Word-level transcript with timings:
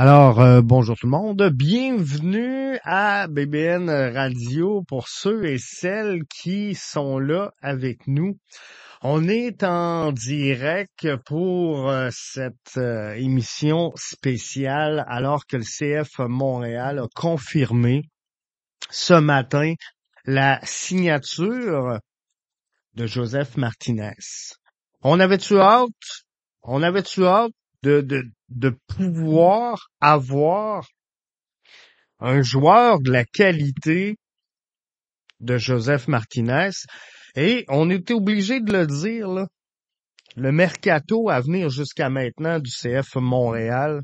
Alors, 0.00 0.40
euh, 0.40 0.60
bonjour 0.62 0.96
tout 0.96 1.06
le 1.06 1.10
monde. 1.10 1.50
Bienvenue 1.52 2.78
à 2.84 3.26
BBN 3.26 3.90
Radio 3.90 4.84
pour 4.86 5.08
ceux 5.08 5.46
et 5.46 5.58
celles 5.58 6.22
qui 6.26 6.76
sont 6.76 7.18
là 7.18 7.52
avec 7.62 8.06
nous. 8.06 8.38
On 9.02 9.28
est 9.28 9.64
en 9.64 10.12
direct 10.12 11.16
pour 11.26 11.90
euh, 11.90 12.10
cette 12.12 12.76
euh, 12.76 13.14
émission 13.14 13.90
spéciale 13.96 15.04
alors 15.08 15.46
que 15.46 15.56
le 15.56 15.64
CF 15.64 16.20
Montréal 16.20 17.00
a 17.00 17.08
confirmé 17.12 18.04
ce 18.90 19.14
matin 19.14 19.74
la 20.26 20.60
signature 20.62 21.98
de 22.94 23.06
Joseph 23.08 23.56
Martinez. 23.56 24.14
On 25.02 25.18
avait-tu 25.18 25.58
hâte? 25.58 26.22
On 26.62 26.84
avait-tu 26.84 27.24
hâte 27.24 27.50
de, 27.82 28.00
de, 28.00 28.22
de 28.48 28.76
pouvoir 28.88 29.88
avoir 30.00 30.86
un 32.20 32.42
joueur 32.42 33.00
de 33.00 33.10
la 33.10 33.24
qualité 33.24 34.16
de 35.40 35.56
Joseph 35.56 36.08
Martinez. 36.08 36.70
Et 37.36 37.64
on 37.68 37.90
était 37.90 38.14
obligé 38.14 38.60
de 38.60 38.72
le 38.72 38.86
dire, 38.86 39.46
le 40.36 40.52
mercato 40.52 41.28
à 41.28 41.40
venir 41.40 41.68
jusqu'à 41.68 42.10
maintenant 42.10 42.58
du 42.58 42.70
CF 42.70 43.16
Montréal 43.16 44.02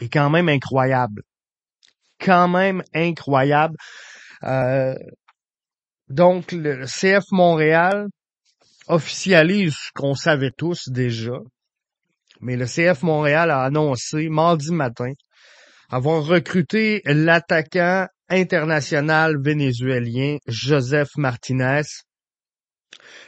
est 0.00 0.08
quand 0.08 0.30
même 0.30 0.48
incroyable. 0.48 1.22
Quand 2.18 2.48
même 2.48 2.82
incroyable. 2.94 3.76
Euh, 4.44 4.94
donc, 6.08 6.52
le 6.52 6.86
CF 6.86 7.24
Montréal 7.30 8.06
officialise 8.88 9.74
ce 9.74 9.90
qu'on 9.94 10.14
savait 10.14 10.50
tous 10.50 10.88
déjà, 10.88 11.38
mais 12.40 12.56
le 12.56 12.66
CF 12.66 13.02
Montréal 13.02 13.50
a 13.50 13.62
annoncé 13.62 14.28
mardi 14.28 14.72
matin 14.72 15.12
avoir 15.90 16.24
recruté 16.24 17.02
l'attaquant 17.04 18.06
international 18.28 19.36
vénézuélien 19.42 20.38
Joseph 20.46 21.10
Martinez. 21.16 21.82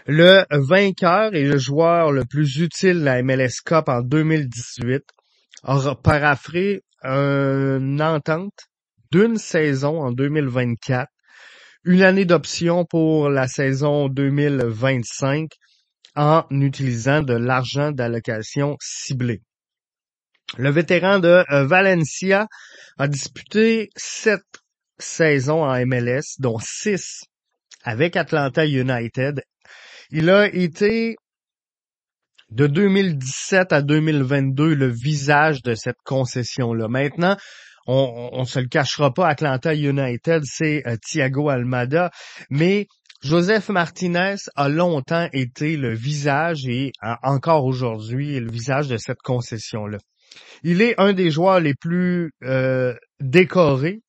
Le 0.07 0.45
vainqueur 0.51 1.35
et 1.35 1.45
le 1.45 1.59
joueur 1.59 2.13
le 2.13 2.25
plus 2.25 2.59
utile 2.59 3.01
de 3.01 3.05
la 3.05 3.23
MLS 3.23 3.61
Cup 3.65 3.89
en 3.89 4.01
2018 4.01 5.03
a 5.65 5.95
parafré 5.97 6.83
une 7.03 8.01
entente 8.01 8.69
d'une 9.11 9.37
saison 9.37 10.01
en 10.01 10.13
2024, 10.13 11.09
une 11.85 12.03
année 12.03 12.25
d'option 12.25 12.85
pour 12.85 13.29
la 13.29 13.49
saison 13.49 14.09
2025 14.09 15.51
en 16.15 16.45
utilisant 16.51 17.23
de 17.23 17.35
l'argent 17.35 17.91
d'allocation 17.93 18.77
ciblé. 18.81 19.43
Le 20.59 20.71
vétéran 20.71 21.19
de 21.19 21.45
euh, 21.51 21.67
Valencia 21.67 22.47
a 22.99 23.09
disputé 23.09 23.89
sept 23.97 24.43
saisons 24.99 25.65
en 25.65 25.87
MLS, 25.87 26.37
dont 26.39 26.59
six 26.61 27.25
avec 27.83 28.17
Atlanta 28.17 28.67
United. 28.67 29.43
Il 30.11 30.31
a 30.31 30.47
été 30.47 31.17
de 32.51 32.67
2017 32.67 33.73
à 33.73 33.83
2022 33.83 34.75
le 34.75 34.89
visage 34.89 35.63
de 35.63 35.75
cette 35.75 35.97
concession-là. 36.05 36.89
Maintenant, 36.89 37.37
on, 37.87 38.41
ne 38.41 38.45
se 38.45 38.61
le 38.61 38.69
cachera 38.69 39.13
pas, 39.13 39.29
Atlanta 39.29 39.75
United, 39.75 40.43
c'est 40.45 40.87
euh, 40.87 40.97
Thiago 41.03 41.49
Almada, 41.49 42.11
mais 42.51 42.87
Joseph 43.23 43.69
Martinez 43.69 44.35
a 44.57 44.69
longtemps 44.69 45.29
été 45.33 45.77
le 45.77 45.95
visage 45.95 46.67
et 46.67 46.91
encore 47.23 47.65
aujourd'hui 47.65 48.41
le 48.41 48.51
visage 48.51 48.89
de 48.89 48.97
cette 48.97 49.23
concession-là. 49.23 49.99
Il 50.65 50.83
est 50.83 50.99
un 50.99 51.13
des 51.13 51.31
joueurs 51.31 51.61
les 51.61 51.75
plus 51.75 52.33
euh, 52.43 52.95
décorés 53.21 54.01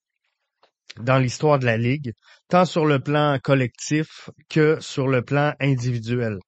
dans 1.00 1.20
l'histoire 1.20 1.60
de 1.60 1.66
la 1.66 1.78
Ligue, 1.78 2.14
tant 2.50 2.66
sur 2.66 2.88
le 2.88 3.00
plan 3.00 3.38
collectif 3.38 4.32
que 4.50 4.80
sur 4.80 5.08
le 5.08 5.22
plan 5.22 5.54
individuel. 5.60 6.40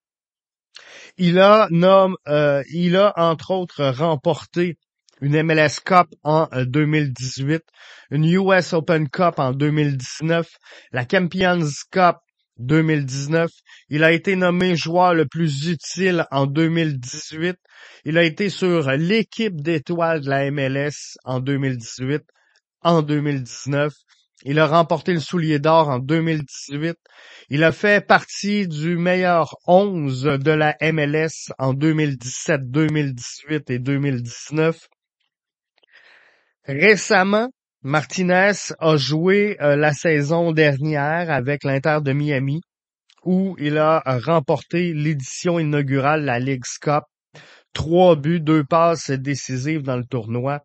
Il 1.17 1.37
a, 1.37 1.67
euh, 2.27 2.63
il 2.73 2.95
a 2.97 3.13
entre 3.15 3.51
autres 3.51 3.85
remporté 3.85 4.79
une 5.21 5.39
MLS 5.43 5.81
Cup 5.85 6.07
en 6.23 6.47
2018, 6.51 7.53
euh, 7.53 7.59
une 8.09 8.25
US 8.25 8.73
Open 8.73 9.07
Cup 9.07 9.35
en 9.37 9.51
2019, 9.51 10.47
la 10.91 11.05
Champions 11.07 11.69
Cup 11.91 12.17
2019. 12.59 13.51
Il 13.89 14.03
a 14.03 14.11
été 14.11 14.35
nommé 14.35 14.75
joueur 14.75 15.13
le 15.13 15.25
plus 15.25 15.67
utile 15.69 16.25
en 16.31 16.45
2018. 16.45 17.57
Il 18.05 18.17
a 18.17 18.23
été 18.23 18.49
sur 18.49 18.91
l'équipe 18.91 19.61
d'étoiles 19.61 20.21
de 20.21 20.29
la 20.29 20.49
MLS 20.51 21.17
en 21.23 21.39
2018, 21.39 22.23
en 22.81 23.01
2019. 23.01 23.93
Il 24.43 24.59
a 24.59 24.67
remporté 24.67 25.13
le 25.13 25.19
soulier 25.19 25.59
d'or 25.59 25.89
en 25.89 25.99
2018. 25.99 26.97
Il 27.49 27.63
a 27.63 27.71
fait 27.71 28.05
partie 28.05 28.67
du 28.67 28.97
meilleur 28.97 29.55
11 29.65 30.23
de 30.23 30.51
la 30.51 30.75
MLS 30.81 31.51
en 31.57 31.73
2017, 31.73 32.69
2018 32.69 33.69
et 33.71 33.79
2019. 33.79 34.77
Récemment, 36.67 37.49
Martinez 37.85 38.73
a 38.79 38.97
joué 38.97 39.57
euh, 39.61 39.75
la 39.75 39.93
saison 39.93 40.51
dernière 40.53 41.29
avec 41.29 41.63
l'Inter 41.63 41.99
de 42.01 42.13
Miami, 42.13 42.61
où 43.23 43.55
il 43.59 43.77
a 43.77 44.01
remporté 44.25 44.91
l'édition 44.91 45.59
inaugurale 45.59 46.21
de 46.21 46.25
la 46.25 46.39
Ligue 46.39 46.63
Cup. 46.81 47.03
Trois 47.73 48.15
buts, 48.15 48.41
deux 48.41 48.63
passes 48.63 49.11
décisives 49.11 49.83
dans 49.83 49.97
le 49.97 50.03
tournoi. 50.03 50.61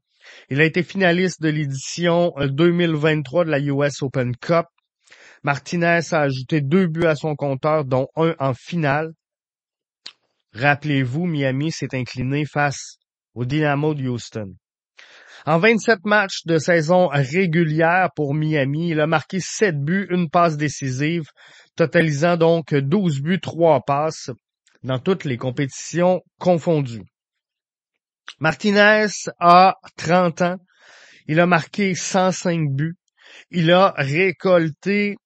Il 0.49 0.63
a 0.63 0.65
été 0.65 0.83
finaliste 0.83 1.43
de 1.43 1.51
l'édition 1.51 2.33
2023 2.39 3.43
euh, 3.43 3.45
de 3.45 3.51
la 3.51 3.61
US 3.61 4.01
Open 4.01 4.35
Cup. 4.37 4.65
Martinez 5.43 6.01
a 6.13 6.21
ajouté 6.21 6.63
deux 6.63 6.87
buts 6.87 7.05
à 7.05 7.17
son 7.17 7.37
compteur, 7.37 7.85
dont 7.85 8.09
un 8.17 8.35
en 8.39 8.55
finale. 8.55 9.13
Rappelez-vous, 10.55 11.27
Miami 11.27 11.71
s'est 11.71 11.95
incliné 11.95 12.47
face 12.47 12.97
au 13.35 13.45
Dynamo 13.45 13.93
de 13.93 14.09
Houston. 14.09 14.55
En 15.47 15.59
27 15.59 16.05
matchs 16.05 16.45
de 16.45 16.59
saison 16.59 17.09
régulière 17.09 18.11
pour 18.15 18.35
Miami, 18.35 18.91
il 18.91 19.01
a 19.01 19.07
marqué 19.07 19.41
7 19.41 19.83
buts, 19.83 20.07
une 20.11 20.29
passe 20.29 20.57
décisive, 20.57 21.25
totalisant 21.77 22.37
donc 22.37 22.75
12 22.75 23.23
buts, 23.23 23.41
3 23.41 23.81
passes 23.87 24.31
dans 24.83 24.99
toutes 24.99 25.25
les 25.25 25.39
compétitions 25.39 26.21
confondues. 26.39 27.05
Martinez 28.39 29.07
a 29.39 29.77
30 29.97 30.43
ans. 30.43 30.57
Il 31.27 31.41
a 31.41 31.47
marqué 31.47 31.95
105 31.95 32.71
buts. 32.71 32.97
Il 33.51 33.71
a 33.71 33.95
récolté 33.97 35.17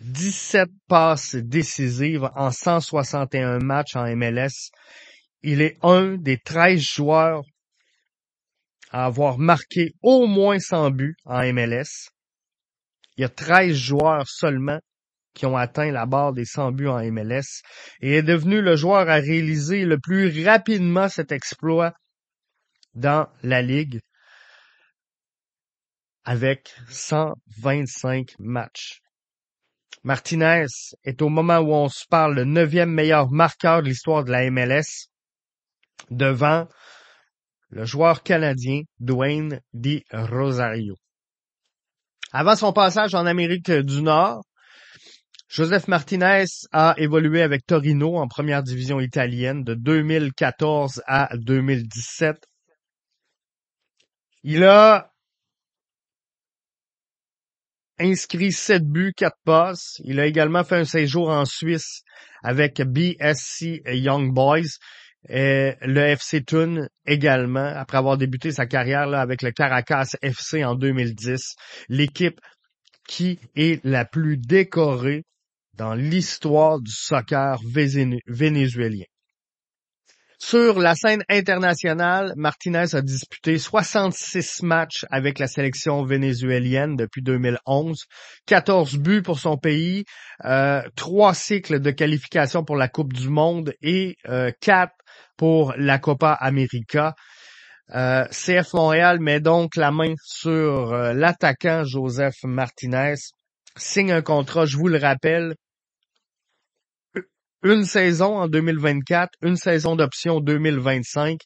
17 0.00 0.68
passes 0.88 1.34
décisives 1.36 2.28
en 2.34 2.50
161 2.50 3.58
matchs 3.58 3.96
en 3.96 4.04
MLS. 4.16 4.70
Il 5.42 5.60
est 5.62 5.78
un 5.82 6.16
des 6.16 6.38
13 6.38 6.80
joueurs 6.80 7.42
à 8.92 9.06
avoir 9.06 9.38
marqué 9.38 9.94
au 10.02 10.26
moins 10.26 10.58
100 10.58 10.90
buts 10.90 11.16
en 11.24 11.42
MLS. 11.52 12.10
Il 13.16 13.22
y 13.22 13.24
a 13.24 13.28
13 13.28 13.74
joueurs 13.74 14.28
seulement 14.28 14.78
qui 15.34 15.46
ont 15.46 15.56
atteint 15.56 15.90
la 15.90 16.04
barre 16.04 16.34
des 16.34 16.44
100 16.44 16.72
buts 16.72 16.88
en 16.88 17.02
MLS 17.10 17.62
et 18.00 18.16
est 18.16 18.22
devenu 18.22 18.60
le 18.60 18.76
joueur 18.76 19.08
à 19.08 19.14
réaliser 19.14 19.86
le 19.86 19.98
plus 19.98 20.46
rapidement 20.46 21.08
cet 21.08 21.32
exploit 21.32 21.94
dans 22.94 23.28
la 23.42 23.62
Ligue 23.62 24.00
avec 26.24 26.74
125 26.90 28.34
matchs. 28.38 29.00
Martinez 30.04 30.66
est 31.04 31.22
au 31.22 31.30
moment 31.30 31.58
où 31.58 31.72
on 31.72 31.88
se 31.88 32.04
parle 32.08 32.34
le 32.34 32.44
neuvième 32.44 32.92
meilleur 32.92 33.30
marqueur 33.30 33.82
de 33.82 33.88
l'histoire 33.88 34.24
de 34.24 34.32
la 34.32 34.50
MLS 34.50 35.08
devant 36.10 36.68
le 37.72 37.86
joueur 37.86 38.22
canadien 38.22 38.82
Dwayne 39.00 39.60
Di 39.72 40.04
Rosario. 40.12 40.94
Avant 42.30 42.54
son 42.54 42.72
passage 42.72 43.14
en 43.14 43.24
Amérique 43.24 43.70
du 43.70 44.02
Nord, 44.02 44.44
Joseph 45.48 45.88
Martinez 45.88 46.44
a 46.72 46.94
évolué 46.98 47.42
avec 47.42 47.66
Torino 47.66 48.16
en 48.18 48.28
première 48.28 48.62
division 48.62 49.00
italienne 49.00 49.64
de 49.64 49.74
2014 49.74 51.02
à 51.06 51.30
2017. 51.36 52.36
Il 54.44 54.64
a 54.64 55.10
inscrit 57.98 58.52
7 58.52 58.84
buts, 58.84 59.12
4 59.16 59.34
passes. 59.44 60.00
Il 60.04 60.20
a 60.20 60.26
également 60.26 60.64
fait 60.64 60.76
un 60.76 60.84
séjour 60.84 61.30
en 61.30 61.44
Suisse 61.46 62.02
avec 62.42 62.82
BSC 62.82 63.82
Young 63.86 64.32
Boys 64.32 64.78
et 65.28 65.74
le 65.82 66.00
FC 66.00 66.42
Thun 66.42 66.88
également, 67.06 67.66
après 67.74 67.98
avoir 67.98 68.18
débuté 68.18 68.50
sa 68.50 68.66
carrière 68.66 69.12
avec 69.14 69.42
le 69.42 69.52
Caracas 69.52 70.16
FC 70.20 70.64
en 70.64 70.74
2010, 70.74 71.54
l'équipe 71.88 72.40
qui 73.08 73.38
est 73.54 73.84
la 73.84 74.04
plus 74.04 74.36
décorée 74.36 75.24
dans 75.76 75.94
l'histoire 75.94 76.80
du 76.80 76.90
soccer 76.90 77.58
vénézuélien. 78.26 79.04
Sur 80.44 80.80
la 80.80 80.96
scène 80.96 81.22
internationale, 81.28 82.32
Martinez 82.36 82.96
a 82.96 83.00
disputé 83.00 83.58
66 83.58 84.64
matchs 84.64 85.06
avec 85.08 85.38
la 85.38 85.46
sélection 85.46 86.02
vénézuélienne 86.02 86.96
depuis 86.96 87.22
2011, 87.22 88.06
14 88.46 88.96
buts 88.98 89.22
pour 89.22 89.38
son 89.38 89.56
pays, 89.56 90.04
euh, 90.44 90.82
trois 90.96 91.32
cycles 91.32 91.78
de 91.78 91.92
qualification 91.92 92.64
pour 92.64 92.74
la 92.74 92.88
Coupe 92.88 93.12
du 93.12 93.28
Monde 93.28 93.72
et 93.82 94.16
euh, 94.28 94.50
quatre 94.60 94.96
pour 95.36 95.74
la 95.76 96.00
Copa 96.00 96.32
América. 96.32 97.14
Euh, 97.94 98.24
CF 98.32 98.74
Montréal 98.74 99.20
met 99.20 99.38
donc 99.38 99.76
la 99.76 99.92
main 99.92 100.14
sur 100.24 100.92
euh, 100.92 101.12
l'attaquant 101.12 101.84
Joseph 101.84 102.42
Martinez, 102.42 103.14
signe 103.76 104.10
un 104.10 104.22
contrat, 104.22 104.66
je 104.66 104.76
vous 104.76 104.88
le 104.88 104.98
rappelle, 104.98 105.54
une 107.62 107.84
saison 107.84 108.38
en 108.38 108.48
2024, 108.48 109.30
une 109.42 109.56
saison 109.56 109.96
d'option 109.96 110.40
2025, 110.40 111.40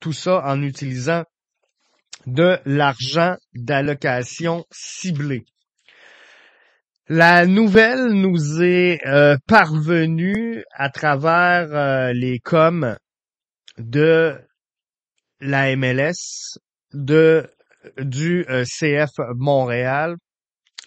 tout 0.00 0.12
ça 0.12 0.42
en 0.44 0.62
utilisant 0.62 1.24
de 2.26 2.58
l'argent 2.64 3.36
d'allocation 3.54 4.64
ciblé. 4.70 5.44
La 7.08 7.46
nouvelle 7.46 8.12
nous 8.12 8.62
est 8.62 9.04
euh, 9.06 9.36
parvenue 9.48 10.64
à 10.72 10.88
travers 10.88 11.74
euh, 11.74 12.12
les 12.12 12.38
coms 12.38 12.96
de 13.76 14.38
la 15.40 15.74
MLS, 15.76 16.58
de 16.92 17.50
du 17.98 18.46
euh, 18.48 18.64
CF 18.64 19.10
Montréal, 19.34 20.16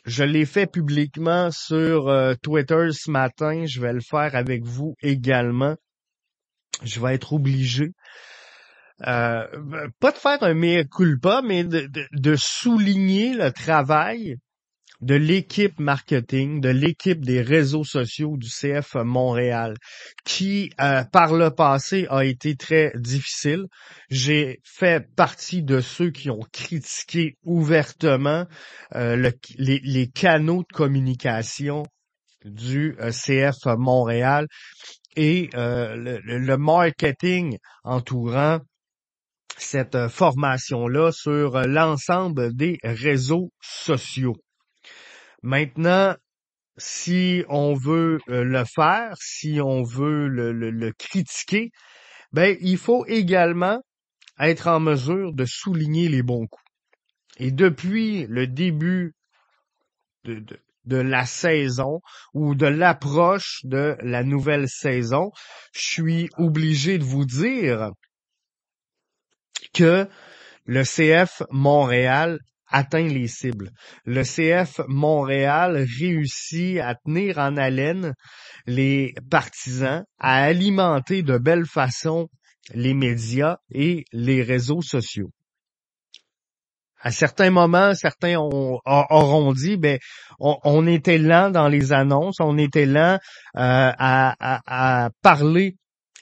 je 0.05 0.23
l'ai 0.23 0.45
fait 0.45 0.67
publiquement 0.67 1.49
sur 1.51 2.07
euh, 2.07 2.35
Twitter 2.41 2.89
ce 2.91 3.09
matin. 3.09 3.65
Je 3.65 3.81
vais 3.81 3.93
le 3.93 4.01
faire 4.01 4.35
avec 4.35 4.63
vous 4.63 4.95
également. 5.01 5.75
Je 6.83 6.99
vais 6.99 7.15
être 7.15 7.33
obligé. 7.33 7.91
Euh, 9.07 9.45
pas 9.99 10.11
de 10.11 10.17
faire 10.17 10.41
un 10.43 10.53
mea 10.53 10.83
culpa, 10.83 11.41
mais 11.43 11.63
de, 11.63 11.89
de 12.11 12.35
souligner 12.37 13.33
le 13.33 13.51
travail 13.51 14.37
de 15.01 15.15
l'équipe 15.15 15.79
marketing, 15.79 16.61
de 16.61 16.69
l'équipe 16.69 17.23
des 17.23 17.41
réseaux 17.41 17.83
sociaux 17.83 18.37
du 18.37 18.49
CF 18.49 18.95
Montréal, 18.95 19.75
qui 20.25 20.71
euh, 20.81 21.03
par 21.03 21.33
le 21.33 21.51
passé 21.51 22.07
a 22.09 22.23
été 22.23 22.55
très 22.55 22.91
difficile. 22.95 23.65
J'ai 24.09 24.61
fait 24.63 25.05
partie 25.15 25.63
de 25.63 25.79
ceux 25.79 26.11
qui 26.11 26.29
ont 26.29 26.45
critiqué 26.51 27.37
ouvertement 27.43 28.45
euh, 28.95 29.31
les, 29.57 30.07
canaux 30.07 30.63
de 30.63 30.75
communication 30.75 31.83
du 32.43 32.95
euh, 32.99 33.11
CF 33.11 33.65
Montréal 33.77 34.47
et 35.17 35.49
le, 35.53 36.19
le 36.19 36.57
marketing 36.57 37.57
entourant 37.85 38.59
cette 39.57 40.09
formation-là 40.09 41.11
sur 41.13 41.61
l'ensemble 41.61 42.53
des 42.53 42.79
réseaux 42.83 43.49
sociaux. 43.61 44.35
Maintenant, 45.45 46.15
si 46.75 47.43
on 47.49 47.75
veut 47.75 48.19
euh, 48.29 48.43
le 48.43 48.65
faire, 48.65 49.15
si 49.21 49.61
on 49.61 49.83
veut 49.83 50.27
le, 50.27 50.91
critiquer, 50.93 51.69
ben 52.33 52.57
il 52.61 52.79
faut 52.79 53.05
également 53.05 53.79
être 54.39 54.67
en 54.67 54.79
mesure 54.79 55.33
de 55.33 55.45
souligner 55.45 56.09
les 56.09 56.23
bons 56.23 56.47
coups. 56.47 56.65
Et 57.37 57.51
depuis 57.51 58.25
le 58.25 58.47
début 58.47 59.13
de, 60.23 60.43
de 60.85 60.97
la 60.97 61.27
saison 61.27 62.01
ou 62.33 62.55
de 62.55 62.65
l'approche 62.65 63.59
de 63.65 63.97
la 64.01 64.23
nouvelle 64.23 64.67
saison, 64.67 65.31
je 65.75 65.81
suis 65.81 66.29
obligé 66.39 66.97
de 66.97 67.03
vous 67.03 67.25
dire 67.25 67.91
que 69.75 70.09
le 70.65 70.83
CF 70.83 71.43
Montréal 71.51 72.39
atteint 72.67 73.07
les 73.07 73.27
cibles. 73.27 73.71
Le 74.05 74.23
CF 74.23 74.81
Montréal 74.87 75.85
réussit 75.99 76.79
à 76.79 76.95
tenir 76.95 77.37
en 77.37 77.57
haleine 77.57 78.13
les 78.65 79.13
partisans, 79.29 80.03
à 80.19 80.43
alimenter 80.43 81.21
de 81.21 81.37
belle 81.37 81.65
façon 81.65 82.27
les 82.73 82.93
médias 82.93 83.57
et 83.71 84.05
les 84.11 84.41
réseaux 84.41 84.81
sociaux. 84.81 85.29
À 87.05 87.11
certains 87.11 87.51
moments, 87.51 87.93
certains 87.93 88.35
auront 88.39 89.53
dit, 89.53 89.77
ben, 89.77 89.99
on, 90.39 90.87
était 90.87 91.19
lent 91.19 91.51
dans 91.51 91.67
les 91.67 91.93
annonces, 91.93 92.39
on 92.39 92.57
était 92.57 92.87
lent 92.87 93.19
euh, 93.57 93.91
à, 93.97 95.09
parler 95.21 95.75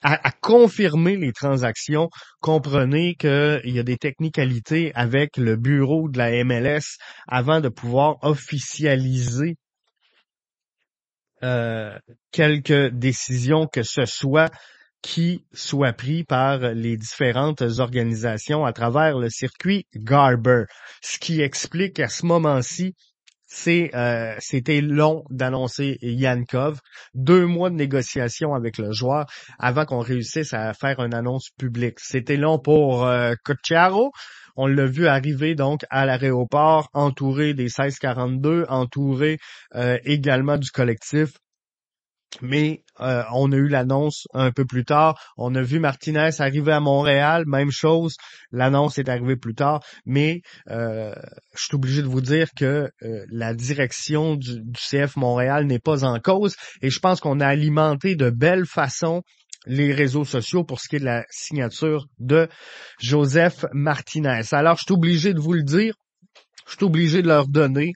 à, 0.03 0.31
confirmer 0.31 1.15
les 1.15 1.31
transactions, 1.31 2.09
comprenez 2.41 3.15
qu'il 3.15 3.61
y 3.65 3.79
a 3.79 3.83
des 3.83 3.97
technicalités 3.97 4.91
avec 4.95 5.37
le 5.37 5.55
bureau 5.55 6.09
de 6.09 6.17
la 6.17 6.43
MLS 6.43 6.97
avant 7.27 7.61
de 7.61 7.69
pouvoir 7.69 8.17
officialiser 8.21 9.55
euh, 11.43 11.97
quelques 12.31 12.89
décisions 12.91 13.67
que 13.67 13.83
ce 13.83 14.05
soit 14.05 14.51
qui 15.01 15.45
soit 15.51 15.91
pris 15.91 16.23
par 16.23 16.59
les 16.59 16.95
différentes 16.95 17.61
organisations 17.79 18.65
à 18.65 18.71
travers 18.71 19.17
le 19.19 19.29
circuit 19.29 19.85
Garber, 19.93 20.63
ce 21.01 21.19
qui 21.19 21.41
explique 21.41 21.99
à 21.99 22.07
ce 22.07 22.25
moment-ci 22.25 22.95
euh, 23.67 24.35
c'était 24.39 24.81
long 24.81 25.23
d'annoncer 25.29 25.97
Yankov, 26.01 26.79
deux 27.13 27.45
mois 27.45 27.69
de 27.69 27.75
négociation 27.75 28.53
avec 28.53 28.77
le 28.77 28.91
joueur 28.91 29.25
avant 29.59 29.85
qu'on 29.85 29.99
réussisse 29.99 30.53
à 30.53 30.73
faire 30.73 30.99
une 30.99 31.13
annonce 31.13 31.49
publique. 31.57 31.99
C'était 31.99 32.37
long 32.37 32.59
pour 32.59 33.05
euh, 33.05 33.33
On 34.55 34.67
l'a 34.67 34.85
vu 34.85 35.07
arriver 35.07 35.55
donc 35.55 35.81
à 35.89 36.05
l'aéroport, 36.05 36.89
entouré 36.93 37.53
des 37.53 37.63
1642, 37.63 38.65
entouré 38.69 39.39
euh, 39.75 39.97
également 40.03 40.57
du 40.57 40.69
collectif 40.69 41.33
mais 42.41 42.83
euh, 42.99 43.23
on 43.33 43.51
a 43.51 43.55
eu 43.55 43.67
l'annonce 43.67 44.27
un 44.33 44.51
peu 44.51 44.65
plus 44.65 44.85
tard. 44.85 45.19
On 45.37 45.53
a 45.55 45.61
vu 45.61 45.79
Martinez 45.79 46.29
arriver 46.39 46.71
à 46.71 46.79
Montréal, 46.79 47.43
même 47.47 47.71
chose. 47.71 48.15
L'annonce 48.51 48.97
est 48.97 49.09
arrivée 49.09 49.35
plus 49.35 49.55
tard, 49.55 49.81
mais 50.05 50.41
euh, 50.69 51.13
je 51.55 51.63
suis 51.63 51.75
obligé 51.75 52.01
de 52.01 52.07
vous 52.07 52.21
dire 52.21 52.49
que 52.55 52.89
euh, 53.03 53.25
la 53.29 53.53
direction 53.53 54.35
du, 54.35 54.63
CF 54.73 55.15
Montréal 55.15 55.65
n'est 55.65 55.79
pas 55.79 56.03
en 56.03 56.19
cause 56.19 56.55
et 56.81 56.89
je 56.89 56.99
pense 56.99 57.19
qu'on 57.19 57.39
a 57.39 57.47
alimenté 57.47 58.15
de 58.15 58.29
belle 58.29 58.65
façon 58.65 59.21
les 59.65 59.93
réseaux 59.93 60.25
sociaux 60.25 60.63
pour 60.63 60.81
ce 60.81 60.89
qui 60.89 60.97
est 60.97 60.99
de 60.99 61.05
la 61.05 61.23
signature 61.29 62.07
de 62.19 62.49
Joseph 62.99 63.65
Martinez. 63.71 64.41
Alors, 64.51 64.77
je 64.77 64.83
suis 64.83 64.93
obligé 64.93 65.33
de 65.33 65.39
vous 65.39 65.53
le 65.53 65.63
dire, 65.63 65.95
je 66.67 66.75
suis 66.75 66.85
obligé 66.85 67.21
de 67.21 67.27
leur 67.27 67.47
donner 67.47 67.93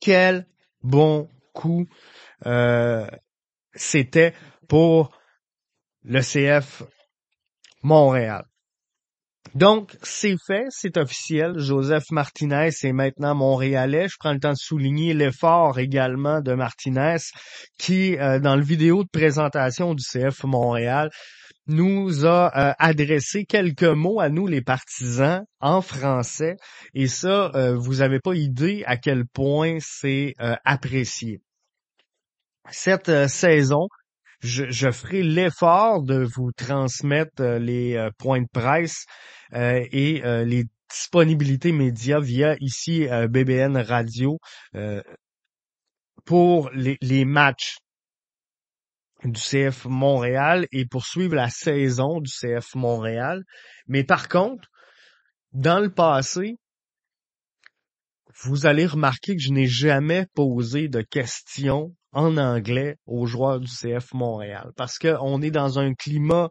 quel 0.00 0.46
bon 0.82 1.28
coup 1.52 1.86
euh, 2.46 3.06
c'était 3.74 4.34
pour 4.68 5.10
le 6.04 6.20
CF 6.20 6.82
Montréal. 7.82 8.44
Donc, 9.54 9.96
c'est 10.02 10.36
fait, 10.46 10.64
c'est 10.70 10.96
officiel. 10.96 11.58
Joseph 11.58 12.04
Martinez 12.10 12.70
est 12.82 12.92
maintenant 12.92 13.34
montréalais. 13.34 14.08
Je 14.08 14.16
prends 14.18 14.32
le 14.32 14.40
temps 14.40 14.52
de 14.52 14.56
souligner 14.56 15.12
l'effort 15.12 15.78
également 15.78 16.40
de 16.40 16.54
Martinez 16.54 17.18
qui, 17.78 18.16
euh, 18.16 18.38
dans 18.38 18.56
le 18.56 18.62
vidéo 18.62 19.04
de 19.04 19.10
présentation 19.10 19.94
du 19.94 20.02
CF 20.02 20.44
Montréal, 20.44 21.10
nous 21.66 22.24
a 22.24 22.50
euh, 22.56 22.72
adressé 22.78 23.44
quelques 23.44 23.82
mots 23.82 24.20
à 24.20 24.30
nous, 24.30 24.46
les 24.46 24.62
partisans, 24.62 25.44
en 25.60 25.82
français. 25.82 26.56
Et 26.94 27.06
ça, 27.06 27.50
euh, 27.54 27.76
vous 27.76 27.96
n'avez 27.96 28.20
pas 28.20 28.34
idée 28.34 28.84
à 28.86 28.96
quel 28.96 29.26
point 29.26 29.76
c'est 29.80 30.34
apprécié 30.64 31.40
cette 32.70 33.08
euh, 33.08 33.28
saison, 33.28 33.88
je, 34.40 34.90
ferai 34.90 35.22
l'effort 35.22 36.02
de 36.02 36.24
vous 36.24 36.50
transmettre 36.52 37.42
euh, 37.42 37.58
les 37.58 37.94
euh, 37.94 38.10
points 38.18 38.42
de 38.42 38.48
presse 38.52 39.06
et 39.54 40.22
les 40.46 40.64
disponibilités 40.90 41.72
médias 41.72 42.20
via 42.20 42.56
ici 42.60 43.06
BBN 43.28 43.76
Radio 43.76 44.38
pour 46.24 46.70
les, 46.70 46.96
les, 47.02 47.26
matchs 47.26 47.76
du 49.24 49.38
CF 49.38 49.84
Montréal 49.84 50.66
et 50.72 50.86
poursuivre 50.86 51.34
la 51.34 51.50
saison 51.50 52.20
du 52.20 52.30
CF 52.30 52.74
Montréal. 52.74 53.42
Mais 53.88 54.04
par 54.04 54.30
contre, 54.30 54.70
dans 55.52 55.80
le 55.80 55.92
passé, 55.92 56.56
vous 58.42 58.64
allez 58.64 58.86
remarquer 58.86 59.36
que 59.36 59.42
je 59.42 59.52
n'ai 59.52 59.66
jamais 59.66 60.24
posé 60.34 60.88
de 60.88 61.02
questions 61.02 61.94
en 62.12 62.36
anglais 62.36 62.96
aux 63.06 63.26
joueurs 63.26 63.60
du 63.60 63.68
CF 63.68 64.12
Montréal 64.14 64.70
parce 64.76 64.98
qu'on 64.98 65.42
est 65.42 65.50
dans 65.50 65.78
un 65.78 65.94
climat 65.94 66.48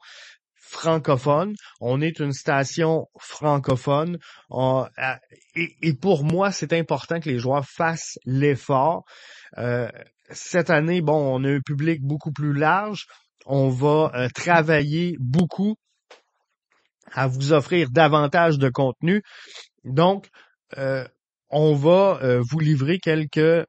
francophone, 0.55 1.55
on 1.81 2.01
est 2.01 2.19
une 2.19 2.31
station 2.31 3.07
francophone 3.19 4.17
et, 5.55 5.93
pour 5.93 6.23
moi 6.23 6.51
c'est 6.51 6.73
important 6.73 7.19
que 7.19 7.29
les 7.29 7.39
joueurs 7.39 7.65
fassent 7.65 8.17
l'effort. 8.25 9.03
Euh, 9.57 9.89
cette 10.29 10.69
année, 10.69 11.01
bon, 11.01 11.35
on 11.35 11.43
a 11.43 11.49
un 11.49 11.59
public 11.59 12.01
beaucoup 12.01 12.31
plus 12.31 12.53
large, 12.53 13.05
on 13.45 13.69
va 13.69 14.11
euh, 14.15 14.29
travailler 14.33 15.17
beaucoup 15.19 15.75
à 17.11 17.27
vous 17.27 17.53
offrir 17.53 17.89
davantage 17.89 18.57
de 18.57 18.69
contenu. 18.69 19.21
Donc, 19.83 20.27
euh, 20.77 21.05
on 21.49 21.73
va 21.73 22.19
euh, 22.23 22.41
vous 22.49 22.59
livrer 22.59 22.99
quelques 22.99 23.65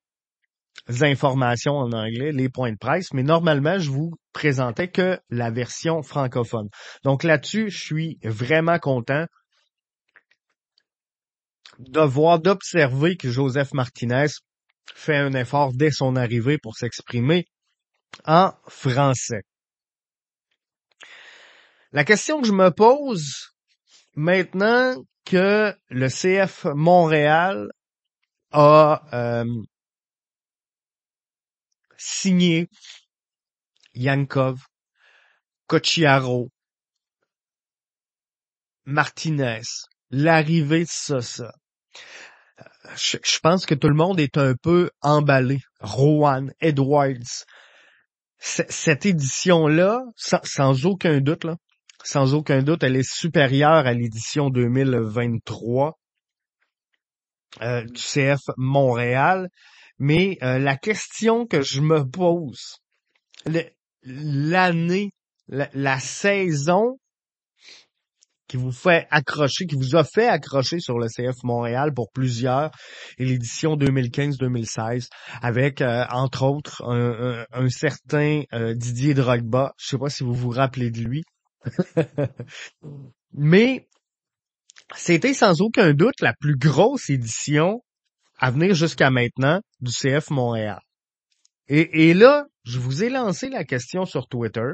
informations 0.89 1.75
en 1.75 1.93
anglais, 1.93 2.33
les 2.33 2.49
points 2.49 2.73
de 2.73 2.79
presse, 2.79 3.13
mais 3.13 3.23
normalement, 3.23 3.79
je 3.79 3.91
vous 3.91 4.13
présentais 4.33 4.89
que 4.89 5.19
la 5.31 5.51
version 5.51 6.03
francophone. 6.03 6.69
Donc 7.05 7.23
là-dessus, 7.23 7.71
je 7.71 7.79
suis 7.79 8.19
vraiment 8.23 8.79
content 8.79 9.27
de 11.79 12.01
voir, 12.01 12.39
d'observer 12.39 13.17
que 13.17 13.31
Joseph 13.31 13.73
Martinez 13.73 14.27
fait 14.95 15.17
un 15.17 15.33
effort 15.35 15.73
dès 15.73 15.91
son 15.91 16.17
arrivée 16.17 16.59
pour 16.59 16.77
s'exprimer 16.77 17.47
en 18.27 18.53
français. 18.69 19.43
La 21.93 22.05
question 22.05 22.41
que 22.41 22.47
je 22.47 22.53
me 22.53 22.71
pose 22.71 23.53
maintenant 24.15 24.95
que 25.25 25.75
le 25.89 26.09
CF 26.09 26.67
Montréal 26.75 27.69
a 28.51 29.03
euh, 29.13 29.45
signé 32.03 32.69
Yankov, 33.95 34.59
Cochiaro, 35.67 36.51
Martinez, 38.85 39.63
l'arrivée 40.11 40.85
de 40.85 40.91
Sosa. 40.91 41.53
Je, 42.97 43.17
je, 43.23 43.39
pense 43.39 43.67
que 43.67 43.75
tout 43.75 43.89
le 43.89 43.95
monde 43.95 44.19
est 44.19 44.37
un 44.37 44.55
peu 44.55 44.91
emballé. 45.01 45.61
Rowan, 45.81 46.53
Edwards. 46.61 47.45
cette 48.39 49.07
édition-là, 49.07 50.03
sans, 50.17 50.87
aucun 50.87 51.21
doute, 51.21 51.47
sans 52.03 52.35
aucun 52.35 52.63
doute, 52.63 52.83
elle 52.83 52.97
est 52.97 53.09
supérieure 53.09 53.87
à 53.87 53.93
l'édition 53.93 54.51
2023 54.51 55.99
euh, 57.63 57.85
du 57.85 58.01
CF 58.01 58.41
Montréal. 58.57 59.49
Mais 60.05 60.37
euh, 60.43 60.59
la 60.59 60.77
question 60.77 61.47
que 61.47 61.63
je 61.63 61.81
me 61.81 62.03
pose, 62.03 62.79
l'année, 64.03 65.13
la, 65.47 66.01
saison 66.01 66.99
qui 68.49 68.57
vous 68.57 68.73
fait 68.73 69.07
accrocher, 69.13 69.67
qui 69.67 69.77
vous 69.77 69.95
a 69.95 70.03
fait 70.03 70.27
accrocher 70.27 70.81
sur 70.81 70.99
le 70.99 71.07
CF 71.07 71.45
Montréal 71.45 71.95
pour 71.95 72.11
plusieurs, 72.11 72.73
et 73.17 73.25
l'édition 73.25 73.77
2015-2016, 73.77 75.07
avec, 75.41 75.81
euh, 75.81 76.05
entre 76.11 76.47
autres, 76.47 76.83
un, 76.83 77.69
certain 77.69 78.43
Didier 78.75 79.15
Drogba. 79.15 79.73
Je 79.79 79.87
sais 79.87 79.99
pas 79.99 80.11
si 80.11 80.25
vous 80.25 80.35
vous 80.35 80.51
rappelez 80.51 80.91
de 80.91 80.99
lui. 80.99 81.23
Mais 83.33 83.87
c'était 84.97 85.33
sans 85.33 85.61
aucun 85.61 85.95
doute 85.95 86.21
la 86.21 86.35
plus 86.41 86.57
grosse 86.57 87.09
édition 87.09 87.85
à 88.41 88.51
venir 88.51 88.75
jusqu'à 88.75 89.09
maintenant 89.09 89.61
du 89.83 89.93
CF 89.93 90.31
Montréal. 90.31 90.81
Et, 91.69 92.15
là, 92.15 92.47
je 92.65 92.79
vous 92.79 93.03
ai 93.03 93.09
lancé 93.09 93.49
la 93.49 93.65
question 93.65 94.05
sur 94.05 94.29
Twitter. 94.29 94.73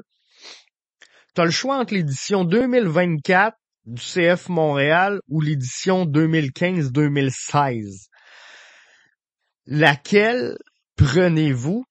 Tu 1.35 1.41
as 1.41 1.45
le 1.45 1.51
choix 1.51 1.79
entre 1.79 1.95
l'édition 1.95 2.45
2024 2.45 3.57
du 3.85 4.03
CF 4.03 4.49
Montréal 4.49 5.21
ou 5.29 5.41
l'édition 5.41 6.07
2015-2016. 6.07 8.09
Laquelle 9.67 10.57
prenez-vous? 10.97 11.85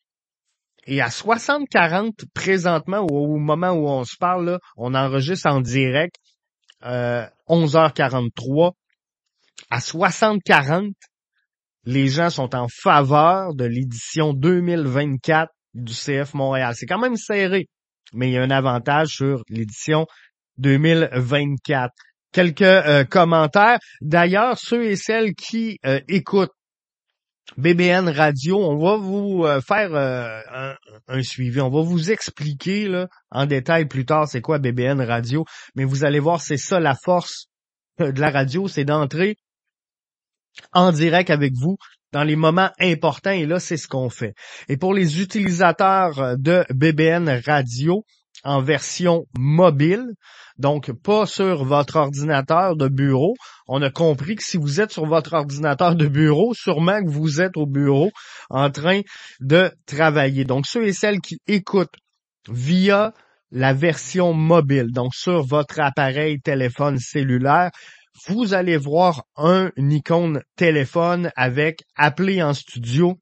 Et 0.87 1.01
à 1.01 1.09
60-40 1.09 2.25
présentement, 2.33 2.99
au, 2.99 3.37
moment 3.37 3.71
où 3.71 3.87
on 3.87 4.03
se 4.03 4.17
parle, 4.17 4.51
là, 4.51 4.59
on 4.77 4.95
enregistre 4.95 5.49
en 5.49 5.61
direct 5.61 6.15
euh, 6.83 7.25
11h43. 7.49 8.73
À 9.69 9.79
60-40, 9.79 10.93
les 11.87 12.09
gens 12.09 12.29
sont 12.29 12.53
en 12.53 12.67
faveur 12.67 13.55
de 13.55 13.63
l'édition 13.63 14.33
2024 14.33 15.49
du 15.73 15.93
CF 15.93 16.33
Montréal. 16.33 16.73
C'est 16.75 16.85
quand 16.85 16.99
même 16.99 17.15
serré, 17.15 17.69
mais 18.13 18.27
il 18.27 18.33
y 18.33 18.37
a 18.37 18.43
un 18.43 18.51
avantage 18.51 19.15
sur 19.15 19.41
l'édition 19.47 20.05
2024. 20.57 21.93
Quelques 22.33 22.61
euh, 22.61 23.05
commentaires. 23.05 23.79
D'ailleurs, 24.01 24.57
ceux 24.57 24.83
et 24.83 24.97
celles 24.97 25.33
qui 25.33 25.79
euh, 25.85 26.01
écoutent 26.09 26.51
BBN 27.55 28.09
Radio, 28.09 28.59
on 28.59 28.77
va 28.77 28.97
vous 28.97 29.45
euh, 29.45 29.61
faire 29.61 29.95
euh, 29.95 30.73
un, 31.07 31.23
suivi. 31.23 31.61
On 31.61 31.69
va 31.69 31.83
vous 31.83 32.11
expliquer 32.11 33.05
en 33.31 33.45
détail 33.45 33.85
plus 33.85 34.03
tard 34.03 34.27
c'est 34.27 34.41
quoi 34.41 34.59
BBN 34.59 34.99
Radio. 34.99 35.45
Mais 35.75 35.85
vous 35.85 36.03
allez 36.03 36.19
voir, 36.19 36.41
c'est 36.41 36.57
ça 36.57 36.81
la 36.81 36.95
force 36.95 37.47
de 37.97 38.19
la 38.19 38.29
radio, 38.29 38.67
c'est 38.67 38.83
d'entrer 38.83 39.37
en 40.73 40.91
direct 40.91 41.29
avec 41.29 41.53
vous 41.53 41.77
dans 42.13 42.23
les 42.23 42.35
moments 42.35 42.71
importants 42.79 43.31
et 43.31 43.45
là, 43.45 43.59
c'est 43.59 43.77
ce 43.77 43.87
qu'on 43.87 44.09
fait. 44.09 44.33
Et 44.69 44.77
pour 44.77 44.93
les 44.93 45.21
utilisateurs 45.21 46.37
de 46.37 46.63
BBN 46.73 47.41
Radio 47.45 48.05
en 48.43 48.61
version 48.61 49.25
mobile, 49.37 50.05
donc 50.57 50.91
pas 50.91 51.25
sur 51.25 51.63
votre 51.65 51.97
ordinateur 51.97 52.75
de 52.75 52.87
bureau. 52.87 53.35
On 53.67 53.81
a 53.81 53.89
compris 53.89 54.35
que 54.35 54.43
si 54.43 54.57
vous 54.57 54.81
êtes 54.81 54.91
sur 54.91 55.05
votre 55.05 55.33
ordinateur 55.33 55.95
de 55.95 56.07
bureau, 56.07 56.53
sûrement 56.53 57.03
que 57.03 57.09
vous 57.09 57.41
êtes 57.41 57.57
au 57.57 57.65
bureau 57.65 58.09
en 58.49 58.69
train 58.69 59.01
de 59.39 59.71
travailler. 59.85 60.45
Donc 60.45 60.65
ceux 60.65 60.87
et 60.87 60.93
celles 60.93 61.19
qui 61.19 61.37
écoutent 61.47 61.95
via 62.49 63.13
la 63.51 63.73
version 63.73 64.33
mobile, 64.33 64.91
donc 64.91 65.13
sur 65.15 65.43
votre 65.43 65.79
appareil 65.79 66.41
téléphone 66.41 66.97
cellulaire, 66.97 67.71
vous 68.27 68.53
allez 68.53 68.77
voir 68.77 69.23
un 69.35 69.71
icône 69.77 70.41
téléphone 70.55 71.31
avec 71.35 71.83
appeler 71.95 72.41
en 72.41 72.53
studio 72.53 73.19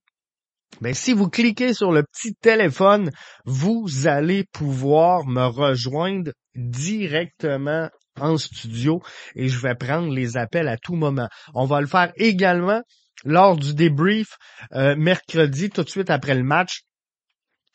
mais 0.81 0.93
si 0.93 1.13
vous 1.13 1.29
cliquez 1.29 1.73
sur 1.73 1.91
le 1.91 2.03
petit 2.03 2.33
téléphone, 2.35 3.09
vous 3.45 4.07
allez 4.07 4.43
pouvoir 4.43 5.25
me 5.25 5.45
rejoindre 5.45 6.31
directement 6.55 7.89
en 8.19 8.37
studio 8.37 9.01
et 9.35 9.47
je 9.49 9.59
vais 9.59 9.75
prendre 9.75 10.11
les 10.11 10.37
appels 10.37 10.67
à 10.67 10.77
tout 10.77 10.95
moment. 10.95 11.29
On 11.53 11.65
va 11.65 11.81
le 11.81 11.87
faire 11.87 12.11
également 12.17 12.81
lors 13.23 13.55
du 13.55 13.73
débrief 13.73 14.37
euh, 14.73 14.95
mercredi, 14.95 15.69
tout 15.69 15.83
de 15.83 15.89
suite 15.89 16.09
après 16.09 16.35
le 16.35 16.43
match. 16.43 16.81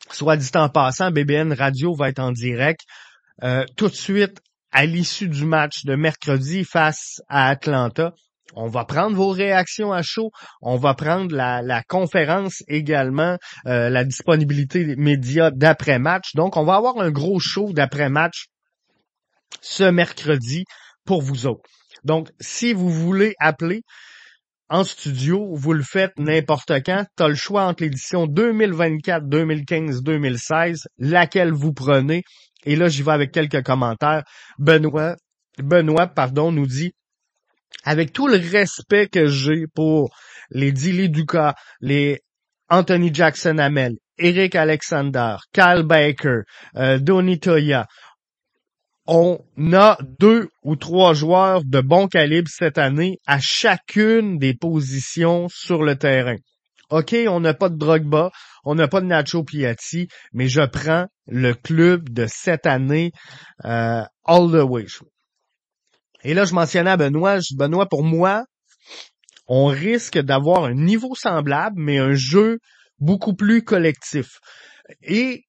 Soit 0.09 0.37
dit 0.37 0.49
en 0.55 0.69
passant, 0.69 1.11
BBN 1.11 1.53
Radio 1.53 1.93
va 1.95 2.09
être 2.09 2.19
en 2.19 2.31
direct 2.31 2.81
euh, 3.43 3.65
tout 3.77 3.87
de 3.87 3.95
suite 3.95 4.39
à 4.71 4.85
l'issue 4.85 5.27
du 5.27 5.45
match 5.45 5.85
de 5.85 5.95
mercredi 5.95 6.63
face 6.63 7.21
à 7.27 7.49
Atlanta. 7.49 8.13
On 8.53 8.67
va 8.67 8.85
prendre 8.85 9.15
vos 9.15 9.29
réactions 9.29 9.93
à 9.93 10.01
chaud. 10.01 10.31
On 10.61 10.75
va 10.75 10.93
prendre 10.93 11.33
la, 11.33 11.83
conférence 11.87 12.63
également, 12.67 13.37
euh, 13.65 13.89
la 13.89 14.03
disponibilité 14.03 14.95
médias 14.97 15.51
d'après-match. 15.51 16.35
Donc, 16.35 16.57
on 16.57 16.63
va 16.63 16.75
avoir 16.75 16.99
un 16.99 17.11
gros 17.11 17.39
show 17.39 17.71
d'après-match 17.71 18.47
ce 19.61 19.83
mercredi 19.83 20.65
pour 21.05 21.21
vous 21.21 21.47
autres. 21.47 21.69
Donc, 22.03 22.29
si 22.39 22.73
vous 22.73 22.89
voulez 22.89 23.35
appeler 23.39 23.83
en 24.69 24.85
studio, 24.85 25.53
vous 25.53 25.73
le 25.73 25.83
faites 25.83 26.17
n'importe 26.17 26.71
quand. 26.85 27.05
Tu 27.17 27.23
as 27.23 27.27
le 27.27 27.35
choix 27.35 27.63
entre 27.63 27.83
l'édition 27.83 28.25
2024, 28.25 29.27
2015, 29.27 30.01
2016, 30.01 30.87
laquelle 30.97 31.51
vous 31.51 31.73
prenez. 31.73 32.23
Et 32.65 32.75
là, 32.75 32.87
j'y 32.87 33.03
vais 33.03 33.11
avec 33.11 33.31
quelques 33.31 33.63
commentaires. 33.63 34.23
Benoît, 34.59 35.15
Benoît, 35.57 36.07
pardon, 36.07 36.51
nous 36.51 36.67
dit 36.67 36.93
avec 37.83 38.13
tout 38.13 38.27
le 38.27 38.37
respect 38.37 39.07
que 39.07 39.27
j'ai 39.27 39.65
pour 39.73 40.13
les 40.49 40.71
Dilly 40.71 41.09
Duca, 41.09 41.55
les 41.79 42.21
Anthony 42.69 43.13
Jackson 43.13 43.57
Amel, 43.57 43.95
Eric 44.17 44.55
Alexander, 44.55 45.35
Kyle 45.53 45.83
Baker, 45.83 46.41
euh, 46.75 46.99
Donny 46.99 47.39
Toya, 47.39 47.87
on 49.07 49.39
a 49.73 49.97
deux 50.19 50.47
ou 50.63 50.75
trois 50.75 51.13
joueurs 51.13 51.63
de 51.65 51.81
bon 51.81 52.07
calibre 52.07 52.49
cette 52.49 52.77
année 52.77 53.17
à 53.25 53.39
chacune 53.39 54.37
des 54.37 54.53
positions 54.53 55.47
sur 55.49 55.83
le 55.83 55.97
terrain. 55.97 56.37
OK, 56.91 57.15
on 57.27 57.39
n'a 57.39 57.53
pas 57.53 57.69
de 57.69 57.77
Drogba, 57.77 58.31
on 58.65 58.75
n'a 58.75 58.87
pas 58.87 59.01
de 59.01 59.05
Nacho 59.05 59.43
Piatti, 59.43 60.09
mais 60.33 60.47
je 60.47 60.61
prends 60.61 61.07
le 61.25 61.53
club 61.53 62.09
de 62.09 62.25
cette 62.27 62.65
année 62.65 63.11
euh, 63.65 64.03
all 64.25 64.51
the 64.51 64.63
way. 64.69 64.85
Et 66.23 66.33
là, 66.33 66.43
je 66.45 66.53
mentionnais 66.53 66.91
à 66.91 66.97
Benoît, 66.97 67.39
Benoît, 67.55 67.87
pour 67.87 68.03
moi, 68.03 68.45
on 69.47 69.65
risque 69.67 70.19
d'avoir 70.19 70.65
un 70.65 70.73
niveau 70.73 71.15
semblable, 71.15 71.75
mais 71.79 71.97
un 71.97 72.13
jeu 72.13 72.59
beaucoup 72.99 73.33
plus 73.33 73.63
collectif. 73.63 74.39
Et 75.01 75.45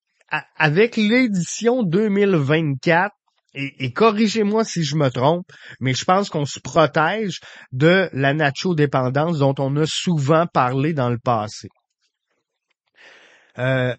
avec 0.57 0.97
l'édition 0.97 1.83
2024, 1.83 3.13
et, 3.55 3.93
corrigez-moi 3.93 4.65
si 4.65 4.83
je 4.83 4.97
me 4.97 5.11
trompe, 5.11 5.47
mais 5.79 5.93
je 5.93 6.05
pense 6.05 6.31
qu'on 6.31 6.47
se 6.47 6.59
protège 6.59 7.41
de 7.71 8.09
la 8.13 8.33
nacho-dépendance 8.33 9.39
dont 9.39 9.55
on 9.59 9.77
a 9.77 9.85
souvent 9.87 10.47
parlé 10.47 10.95
dans 10.95 11.11
le 11.11 11.19
passé. 11.19 11.69
Euh, 13.59 13.95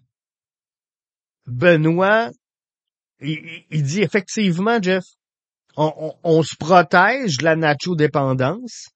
Benoît, 1.46 2.30
il, 3.20 3.82
dit 3.82 4.02
effectivement, 4.02 4.82
Jeff, 4.82 5.04
on, 5.76 6.42
se 6.42 6.56
protège 6.56 7.38
de 7.38 7.44
la 7.44 7.54
nacho-dépendance, 7.54 8.88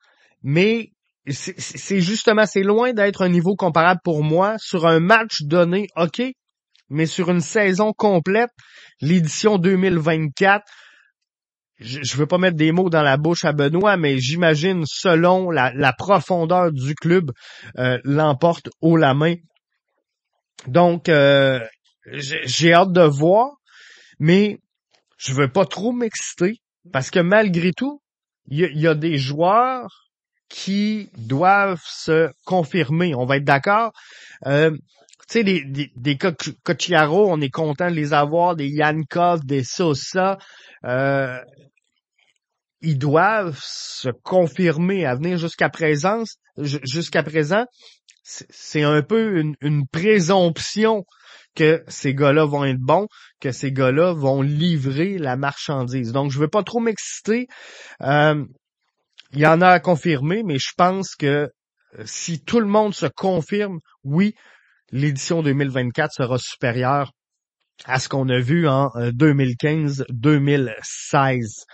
mais 0.43 0.91
c'est 1.29 2.00
justement, 2.00 2.47
c'est 2.47 2.62
loin 2.62 2.93
d'être 2.93 3.23
un 3.23 3.29
niveau 3.29 3.55
comparable 3.55 4.00
pour 4.03 4.25
moi 4.25 4.57
sur 4.59 4.87
un 4.87 4.99
match 4.99 5.43
donné, 5.43 5.87
OK, 5.97 6.23
mais 6.90 7.07
sur 7.07 7.30
une 7.30 7.40
saison 7.40 7.92
complète, 7.92 8.50
l'édition 9.00 9.59
2024, 9.59 10.64
je, 11.80 11.99
ne 11.99 12.16
veux 12.16 12.26
pas 12.26 12.38
mettre 12.38 12.57
des 12.57 12.73
mots 12.73 12.90
dans 12.90 13.02
la 13.02 13.16
bouche 13.16 13.45
à 13.45 13.52
Benoît, 13.52 13.97
mais 13.97 14.18
j'imagine 14.18 14.85
selon 14.87 15.50
la, 15.50 15.92
profondeur 15.92 16.73
du 16.73 16.95
club, 16.95 17.30
euh, 17.78 17.99
l'emporte 18.04 18.68
haut 18.80 18.97
la 18.97 19.14
main. 19.14 19.37
Donc, 20.66 21.09
euh, 21.09 21.61
j'ai 22.12 22.73
hâte 22.73 22.92
de 22.92 23.02
voir, 23.02 23.50
mais 24.18 24.59
je 25.18 25.33
veux 25.33 25.49
pas 25.49 25.66
trop 25.66 25.92
m'exciter 25.92 26.61
parce 26.92 27.11
que 27.11 27.21
malgré 27.21 27.73
tout, 27.73 28.00
il 28.50 28.80
y, 28.80 28.87
a 28.87 28.95
des 28.95 29.18
joueurs 29.18 30.09
qui 30.49 31.11
doivent 31.18 31.83
se 31.85 32.30
confirmer. 32.47 33.14
On 33.14 33.26
va 33.26 33.37
être 33.37 33.45
d'accord. 33.45 33.92
Euh, 34.47 34.71
sais, 35.28 35.44
des, 35.44 35.64
des, 35.64 35.90
des 35.97 36.18
on 36.23 37.40
est 37.40 37.50
content 37.50 37.90
de 37.90 37.94
les 37.94 38.12
avoir, 38.12 38.56
des 38.56 38.68
Yankov, 38.68 39.44
des 39.44 39.64
Sosa. 39.64 40.38
Euh, 40.85 41.38
ils 42.80 42.99
doivent 42.99 43.58
se 43.61 44.08
confirmer 44.23 45.04
à 45.04 45.14
venir 45.14 45.38
jusqu'à 45.38 45.68
présent. 45.68 46.23
Jusqu'à 46.56 47.23
présent, 47.23 47.64
c'est 48.23 48.82
un 48.82 49.02
peu 49.02 49.38
une, 49.38 49.54
une, 49.61 49.87
présomption 49.87 51.04
que 51.54 51.82
ces 51.88 52.14
gars-là 52.14 52.44
vont 52.44 52.64
être 52.64 52.80
bons, 52.80 53.08
que 53.40 53.52
ces 53.52 53.73
gars-là 53.73 54.12
vont 54.12 54.42
livrer 54.42 55.18
la 55.18 55.37
marchandise. 55.37 56.12
Donc, 56.12 56.30
je 56.30 56.38
veux 56.38 56.49
pas 56.49 56.62
trop 56.62 56.80
m'exciter. 56.80 57.47
Euh, 58.02 58.44
il 59.32 59.40
y 59.40 59.47
en 59.47 59.61
a 59.61 59.68
à 59.68 59.80
confirmer, 59.80 60.42
mais 60.42 60.58
je 60.58 60.73
pense 60.76 61.14
que 61.14 61.50
euh, 61.99 62.02
si 62.04 62.42
tout 62.42 62.61
le 62.61 62.66
monde 62.66 62.94
se 62.94 63.06
confirme, 63.06 63.80
oui, 64.04 64.35
l'édition 64.90 65.42
2024 65.42 66.12
sera 66.12 66.38
supérieure 66.38 67.12
à 67.85 68.00
ce 68.00 68.09
qu'on 68.09 68.28
a 68.28 68.38
vu 68.38 68.66
en 68.66 68.88
2015-2016. 68.88 71.64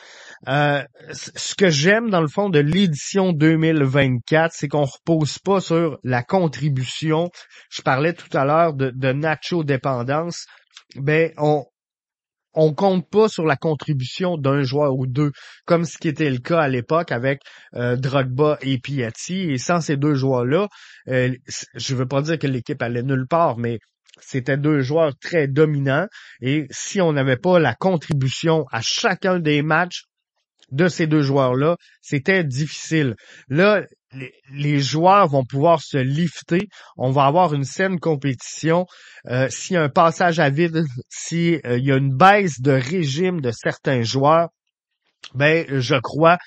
Euh, 0.47 0.49
euh, 0.49 0.83
ce 1.12 1.54
que 1.54 1.71
j'aime 1.71 2.11
dans 2.11 2.21
le 2.21 2.28
fond 2.28 2.50
de 2.50 2.59
l'édition 2.59 3.33
2024, 3.33 4.52
c'est 4.54 4.68
qu'on 4.68 4.85
repose 4.85 5.38
pas 5.38 5.61
sur 5.61 5.99
la 6.04 6.23
contribution. 6.23 7.30
Je 7.71 7.80
parlais 7.80 8.12
tout 8.12 8.37
à 8.37 8.44
l'heure 8.44 8.75
de, 8.75 8.90
de 8.90 9.12
Nacho 9.12 9.64
dépendance. 9.64 10.44
Ben 10.97 11.33
on 11.38 11.64
on 12.54 12.73
compte 12.75 13.08
pas 13.08 13.28
sur 13.28 13.44
la 13.44 13.56
contribution 13.56 14.37
d'un 14.37 14.62
joueur 14.62 14.94
ou 14.94 15.06
deux, 15.06 15.32
comme 15.64 15.84
ce 15.84 15.99
qui 15.99 16.08
était 16.08 16.30
le 16.30 16.38
cas 16.38 16.61
à 16.61 16.68
l'époque 16.68 17.12
avec 17.12 17.40
euh, 17.75 17.96
Drogba 17.96 18.58
et 18.62 18.78
Piatti. 18.78 19.50
Et 19.50 19.58
sans 19.58 19.80
ces 19.80 19.96
deux 19.96 20.14
joueurs-là, 20.14 20.68
euh, 21.08 21.32
je 21.75 21.94
veux 21.94 22.06
pas 22.06 22.23
dire 22.23 22.38
que 22.38 22.46
l'équipe 22.46 22.80
allait 22.82 23.02
nulle 23.02 23.26
part, 23.28 23.58
mais 23.58 23.78
c'était 24.20 24.56
deux 24.56 24.80
joueurs 24.80 25.12
très 25.18 25.49
dominants. 25.49 26.06
Et 26.40 26.66
si 26.70 27.00
on 27.00 27.12
n'avait 27.12 27.37
pas 27.37 27.58
la 27.58 27.75
contribution 27.75 28.66
à 28.70 28.80
chacun 28.80 29.38
des 29.38 29.62
matchs 29.62 30.04
de 30.70 30.88
ces 30.88 31.06
deux 31.06 31.23
joueurs-là, 31.23 31.76
c'était 32.00 32.44
difficile. 32.44 33.16
Là, 33.49 33.82
les, 34.50 34.80
joueurs 34.80 35.28
vont 35.28 35.44
pouvoir 35.44 35.80
se 35.83 35.99
lifter. 35.99 36.68
On 36.97 37.11
va 37.11 37.25
avoir 37.25 37.54
une 37.54 37.64
saine 37.64 37.99
compétition. 37.99 38.87
Euh, 39.28 39.49
S'il 39.50 39.75
y 39.75 39.76
a 39.76 39.83
un 39.83 39.88
passage 39.88 40.40
à 40.40 40.50
vide, 40.50 40.85
s'il 41.09 41.61
euh, 41.66 41.78
y 41.78 41.92
a 41.92 41.97
une 41.97 42.14
baisse 42.14 42.61
de 42.61 42.73
régime 42.73 43.40
de 43.40 43.50
certains 43.50 44.02
joueurs, 44.02 44.49
ben 45.35 45.66
je 45.68 45.97
crois 45.97 46.38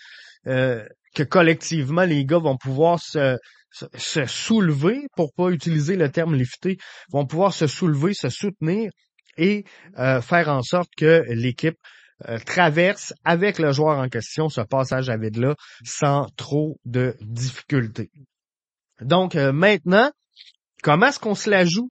euh, 0.48 0.86
que 1.16 1.24
collectivement, 1.24 2.04
les 2.04 2.26
gars 2.26 2.38
vont 2.38 2.58
pouvoir 2.58 3.00
se, 3.02 3.38
se, 3.72 4.26
soulever, 4.26 5.08
pour 5.16 5.34
pas 5.34 5.50
utiliser 5.50 5.96
le 5.96 6.10
terme 6.12 6.36
lifter, 6.36 6.78
vont 7.12 7.26
pouvoir 7.26 7.54
se 7.54 7.68
soulever, 7.68 8.14
se 8.14 8.30
soutenir 8.30 8.92
et 9.38 9.66
euh, 9.98 10.22
faire 10.22 10.50
en 10.50 10.62
sorte 10.62 10.90
que 10.98 11.24
l'équipe 11.30 11.78
euh, 12.28 12.40
traverse 12.40 13.14
avec 13.24 13.60
le 13.60 13.72
joueur 13.72 14.00
en 14.00 14.10
question 14.10 14.50
ce 14.50 14.62
passage 14.62 15.10
à 15.10 15.18
vide-là 15.18 15.56
sans 15.84 16.28
trop 16.36 16.80
de 16.86 17.16
difficultés. 17.22 18.10
Donc 19.02 19.36
euh, 19.36 19.52
maintenant, 19.52 20.12
comment 20.84 21.08
est-ce 21.08 21.20
qu'on 21.20 21.36
se 21.36 21.50
la 21.50 21.66
joue? 21.66 21.90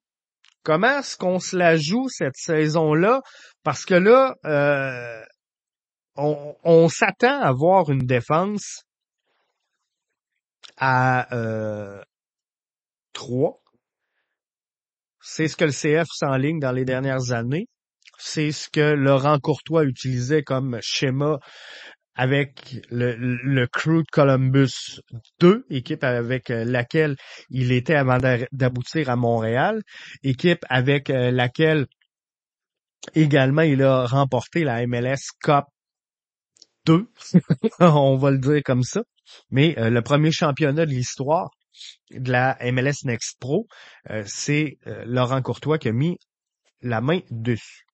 Comment 0.65 0.99
est-ce 0.99 1.17
qu'on 1.17 1.39
se 1.39 1.57
la 1.57 1.77
joue 1.77 2.09
cette 2.09 2.37
saison-là? 2.37 3.23
Parce 3.63 3.85
que 3.85 3.95
là, 3.95 4.35
euh, 4.45 5.25
on, 6.17 6.57
on 6.65 6.89
s'attend 6.89 7.41
à 7.41 7.53
voir 7.53 7.89
une 7.91 8.05
défense 8.05 8.83
à 10.77 11.33
euh, 11.35 12.03
3. 13.13 13.61
C'est 15.21 15.49
ce 15.49 15.57
que 15.57 15.65
le 15.65 15.71
CF 15.71 16.09
s'enligne 16.13 16.59
dans 16.59 16.73
les 16.73 16.85
dernières 16.85 17.33
années. 17.33 17.67
C'est 18.19 18.53
ce 18.53 18.69
que 18.69 18.95
Laurent 18.95 19.39
Courtois 19.39 19.85
utilisait 19.85 20.43
comme 20.43 20.79
schéma 20.83 21.39
avec 22.17 22.81
le, 22.91 23.15
le 23.17 23.67
crew 23.67 24.03
de 24.03 24.11
Columbus 24.11 25.01
2, 25.41 25.67
équipe 25.69 26.03
avec 26.03 26.51
euh, 26.51 26.65
laquelle 26.65 27.17
il 27.51 27.73
était 27.73 27.95
avant 27.95 28.19
d'aboutir 28.53 29.11
à 29.11 29.17
Montréal, 29.17 29.83
équipe 30.23 30.65
avec 30.71 31.11
euh, 31.11 31.31
laquelle 31.31 31.87
également 33.15 33.63
il 33.63 33.83
a 33.83 34.07
remporté 34.07 34.65
la 34.65 34.87
MLS 34.87 35.31
Cup 35.41 35.67
2, 36.87 37.07
on 37.81 38.17
va 38.17 38.31
le 38.31 38.39
dire 38.39 38.63
comme 38.65 38.83
ça. 38.83 39.03
Mais 39.51 39.79
euh, 39.79 39.91
le 39.91 40.01
premier 40.01 40.33
championnat 40.33 40.87
de 40.87 40.91
l'histoire 40.91 41.51
de 42.11 42.33
la 42.33 42.57
MLS 42.63 43.05
Next 43.05 43.39
Pro, 43.39 43.67
c'est 44.25 44.79
Laurent 45.05 45.43
Courtois 45.43 45.77
qui 45.77 45.89
a 45.89 45.93
mis 45.93 46.17
la 46.81 47.03
main 47.03 47.21
dessus. 47.31 47.86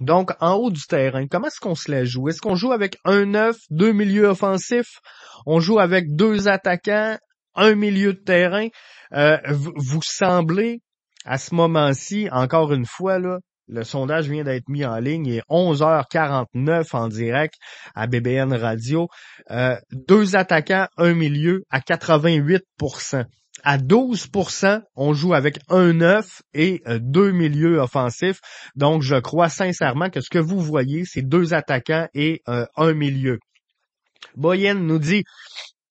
Donc, 0.00 0.32
en 0.40 0.54
haut 0.54 0.70
du 0.70 0.82
terrain, 0.86 1.26
comment 1.26 1.46
est-ce 1.46 1.60
qu'on 1.60 1.74
se 1.74 1.90
la 1.90 2.04
joue? 2.04 2.28
Est-ce 2.28 2.40
qu'on 2.40 2.54
joue 2.54 2.72
avec 2.72 2.98
un 3.04 3.24
neuf, 3.24 3.56
deux 3.70 3.92
milieux 3.92 4.26
offensifs? 4.26 5.00
On 5.46 5.60
joue 5.60 5.78
avec 5.78 6.14
deux 6.14 6.48
attaquants, 6.48 7.18
un 7.54 7.74
milieu 7.74 8.12
de 8.12 8.18
terrain? 8.18 8.68
Euh, 9.14 9.38
vous, 9.48 10.00
semblez, 10.02 10.80
à 11.24 11.38
ce 11.38 11.54
moment-ci, 11.54 12.28
encore 12.30 12.72
une 12.72 12.86
fois, 12.86 13.18
là, 13.18 13.38
le 13.68 13.82
sondage 13.82 14.28
vient 14.28 14.44
d'être 14.44 14.68
mis 14.68 14.84
en 14.84 14.98
ligne. 14.98 15.26
Il 15.26 15.36
est 15.38 15.50
11h49 15.50 16.88
en 16.92 17.08
direct 17.08 17.54
à 17.94 18.06
BBN 18.06 18.52
Radio. 18.52 19.08
Euh, 19.50 19.76
deux 19.90 20.36
attaquants, 20.36 20.86
un 20.96 21.14
milieu 21.14 21.64
à 21.70 21.80
88 21.80 22.62
à 23.66 23.78
12% 23.78 24.80
on 24.94 25.12
joue 25.12 25.34
avec 25.34 25.58
un 25.68 25.92
neuf 25.92 26.40
et 26.54 26.82
euh, 26.86 27.00
deux 27.02 27.32
milieux 27.32 27.80
offensifs. 27.80 28.38
Donc, 28.76 29.02
je 29.02 29.16
crois 29.16 29.48
sincèrement 29.48 30.08
que 30.08 30.20
ce 30.20 30.30
que 30.30 30.38
vous 30.38 30.60
voyez, 30.60 31.02
c'est 31.04 31.22
deux 31.22 31.52
attaquants 31.52 32.06
et 32.14 32.42
euh, 32.48 32.64
un 32.76 32.94
milieu. 32.94 33.40
Boyen 34.36 34.74
nous 34.74 35.00
dit 35.00 35.24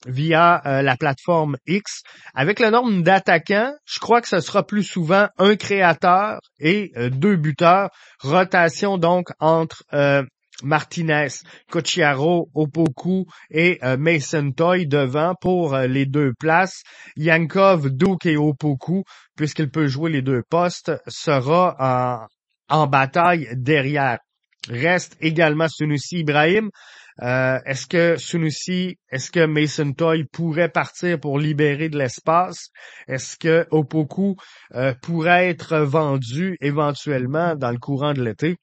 via 0.07 0.61
euh, 0.65 0.83
la 0.83 0.95
plateforme 0.95 1.57
X. 1.67 2.03
Avec 2.33 2.61
le 2.61 2.69
nombre 2.69 3.03
d'attaquants, 3.03 3.73
je 3.85 3.99
crois 3.99 4.21
que 4.21 4.29
ce 4.29 4.39
sera 4.39 4.65
plus 4.65 4.83
souvent 4.83 5.27
un 5.37 5.57
créateur 5.57 6.39
et 6.59 6.93
deux 7.09 7.35
buteurs. 7.35 7.89
Rotation 8.21 8.97
donc 8.97 9.31
entre 9.39 9.83
Martinez, 10.63 11.27
Cochiaro, 11.69 12.49
Opoku 12.53 13.25
et 13.51 13.79
euh, 13.83 13.97
Mason 13.97 14.51
Toy 14.51 14.87
devant 14.87 15.35
pour 15.35 15.75
euh, 15.75 15.87
les 15.87 16.05
deux 16.05 16.33
places. 16.39 16.83
Yankov, 17.17 17.89
Duke 17.89 18.25
et 18.25 18.37
Opoku, 18.37 19.03
puisqu'il 19.35 19.69
peut 19.69 19.87
jouer 19.87 20.11
les 20.11 20.21
deux 20.21 20.43
postes, 20.49 20.91
sera 21.07 22.27
en, 22.69 22.87
bataille 22.87 23.49
derrière. 23.53 24.19
Reste 24.69 25.17
également 25.19 25.67
Sunusi 25.67 26.19
Ibrahim. 26.19 26.69
Euh, 27.21 27.59
est-ce 27.65 27.85
que 27.85 28.17
Sunusi, 28.17 28.97
est-ce 29.11 29.31
que 29.31 29.45
Mason 29.45 29.93
Toy 29.93 30.23
pourrait 30.31 30.69
partir 30.69 31.19
pour 31.19 31.37
libérer 31.37 31.89
de 31.89 31.97
l'espace? 31.97 32.69
Est-ce 33.07 33.37
que 33.37 33.67
Opoku 33.71 34.35
pourrait 35.01 35.49
être 35.49 35.77
vendu 35.77 36.57
éventuellement 36.61 37.55
dans 37.55 37.71
le 37.71 37.77
courant 37.77 38.13
de 38.13 38.23
l'été? 38.23 38.57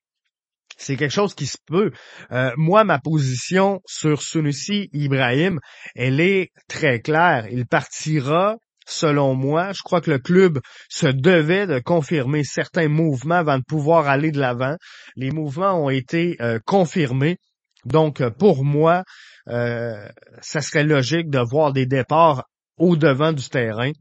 C'est 0.83 0.97
quelque 0.97 1.13
chose 1.13 1.35
qui 1.35 1.47
se 1.47 1.59
peut. 1.67 1.93
Euh, 2.33 2.51
moi, 2.57 2.85
ma 2.85 2.99
position 2.99 3.81
sur 3.87 4.21
Sunusi 4.21 4.89
Ibrahim, 4.93 5.61
elle 5.95 6.21
est 6.21 6.51
très 6.69 7.01
claire. 7.01 7.47
Il 7.51 7.67
partira, 7.67 8.57
selon 8.87 9.35
moi. 9.35 9.73
Je 9.73 9.83
crois 9.83 10.01
que 10.01 10.11
le 10.11 10.19
club 10.19 10.59
se 10.89 11.07
devait 11.07 11.67
de 11.67 11.79
confirmer 11.79 12.43
certains 12.43 12.89
mouvements 12.89 13.37
avant 13.37 13.59
de 13.59 13.65
pouvoir 13.65 14.09
aller 14.09 14.33
de 14.33 14.41
l'avant. 14.41 14.77
Les 15.15 15.31
mouvements 15.31 15.85
ont 15.85 15.91
été 15.91 16.37
euh, 16.41 16.59
confirmés. 16.67 17.37
Donc, 17.85 18.23
pour 18.39 18.65
moi, 18.65 19.05
euh, 19.49 20.09
ça 20.41 20.61
serait 20.61 20.85
logique 20.85 21.31
de 21.31 21.39
voir 21.39 21.73
des 21.73 21.87
départs 21.87 22.45
au 22.77 22.97
devant 22.97 23.33
du 23.33 23.49
terrain 23.49 23.93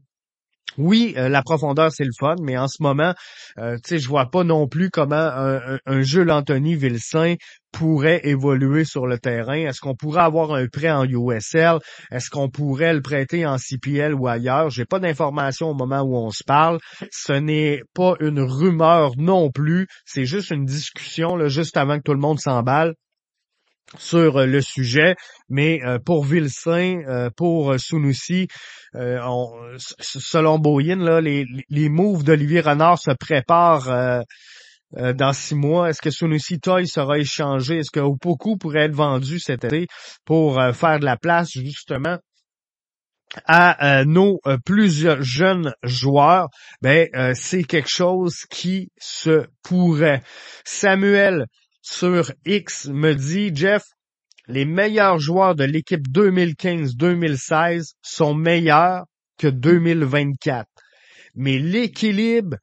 oui, 0.78 1.14
euh, 1.16 1.28
la 1.28 1.42
profondeur, 1.42 1.92
c'est 1.92 2.04
le 2.04 2.12
fun, 2.18 2.36
mais 2.40 2.56
en 2.56 2.68
ce 2.68 2.82
moment, 2.82 3.14
euh, 3.58 3.76
tu 3.76 3.90
sais, 3.90 3.98
je 3.98 4.08
vois 4.08 4.30
pas 4.30 4.44
non 4.44 4.68
plus 4.68 4.90
comment 4.90 5.16
un, 5.16 5.78
un, 5.84 6.02
jeu 6.02 6.22
l'Anthony 6.22 6.74
Vilsain 6.76 7.34
pourrait 7.72 8.20
évoluer 8.24 8.84
sur 8.84 9.06
le 9.06 9.18
terrain. 9.18 9.56
Est-ce 9.56 9.80
qu'on 9.80 9.94
pourrait 9.94 10.22
avoir 10.22 10.52
un 10.54 10.66
prêt 10.66 10.90
en 10.90 11.04
USL? 11.04 11.78
Est-ce 12.10 12.30
qu'on 12.30 12.48
pourrait 12.48 12.94
le 12.94 13.02
prêter 13.02 13.46
en 13.46 13.58
CPL 13.58 14.14
ou 14.14 14.28
ailleurs? 14.28 14.70
J'ai 14.70 14.84
pas 14.84 14.98
d'informations 14.98 15.70
au 15.70 15.74
moment 15.74 16.00
où 16.00 16.16
on 16.16 16.30
se 16.30 16.44
parle. 16.44 16.78
Ce 17.10 17.32
n'est 17.32 17.82
pas 17.94 18.14
une 18.20 18.40
rumeur 18.40 19.12
non 19.16 19.50
plus. 19.50 19.86
C'est 20.06 20.26
juste 20.26 20.50
une 20.50 20.64
discussion, 20.64 21.36
là, 21.36 21.48
juste 21.48 21.76
avant 21.76 21.98
que 21.98 22.02
tout 22.04 22.14
le 22.14 22.20
monde 22.20 22.40
s'emballe 22.40 22.94
sur 23.98 24.38
euh, 24.38 24.46
le 24.46 24.62
sujet, 24.62 25.16
mais 25.50 25.80
euh, 25.84 25.98
pour 25.98 26.24
Vilsain, 26.24 27.28
pour 27.36 27.78
Sunusi, 27.78 28.48
selon 28.94 30.58
Boyin, 30.58 30.96
là, 30.96 31.20
les, 31.20 31.46
les 31.68 31.88
moves 31.88 32.24
d'Olivier 32.24 32.60
Renard 32.60 32.98
se 32.98 33.10
préparent 33.10 34.24
dans 34.94 35.32
six 35.32 35.54
mois. 35.54 35.90
Est-ce 35.90 36.02
que 36.02 36.10
Sunusi 36.10 36.60
Toy 36.60 36.86
sera 36.86 37.18
échangé? 37.18 37.78
Est-ce 37.78 37.90
que 37.90 38.00
Opoku 38.00 38.56
pourrait 38.56 38.84
être 38.84 38.94
vendu 38.94 39.38
cet 39.38 39.64
été 39.64 39.86
pour 40.24 40.62
faire 40.74 41.00
de 41.00 41.04
la 41.04 41.16
place 41.16 41.50
justement 41.52 42.18
à 43.46 44.04
nos 44.04 44.40
plusieurs 44.66 45.22
jeunes 45.22 45.72
joueurs, 45.82 46.48
ben 46.82 47.08
c'est 47.34 47.64
quelque 47.64 47.88
chose 47.88 48.44
qui 48.50 48.90
se 48.98 49.46
pourrait. 49.62 50.22
Samuel 50.64 51.46
sur 51.80 52.30
X 52.44 52.88
me 52.88 53.14
dit, 53.14 53.50
Jeff, 53.54 53.84
les 54.48 54.64
meilleurs 54.64 55.18
joueurs 55.18 55.54
de 55.54 55.64
l'équipe 55.64 56.06
2015-2016 56.08 57.92
sont 58.02 58.34
meilleurs 58.34 59.06
que 59.38 59.46
2024. 59.46 60.66
Mais 61.34 61.58
l'équilibre 61.58 62.56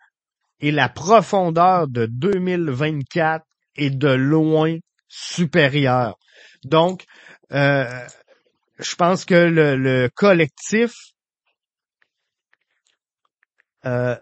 et 0.59 0.71
la 0.71 0.89
profondeur 0.89 1.87
de 1.87 2.05
2024 2.05 3.45
est 3.75 3.89
de 3.89 4.09
loin 4.09 4.77
supérieur. 5.07 6.17
Donc, 6.63 7.05
euh, 7.51 7.85
je 8.77 8.95
pense 8.95 9.25
que 9.25 9.35
le, 9.35 10.09
collectif 10.13 10.93
euh, 13.85 14.15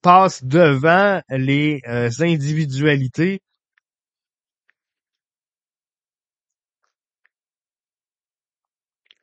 passe 0.00 0.44
devant 0.44 1.20
les 1.28 1.80
euh, 1.86 2.10
individualités 2.20 3.40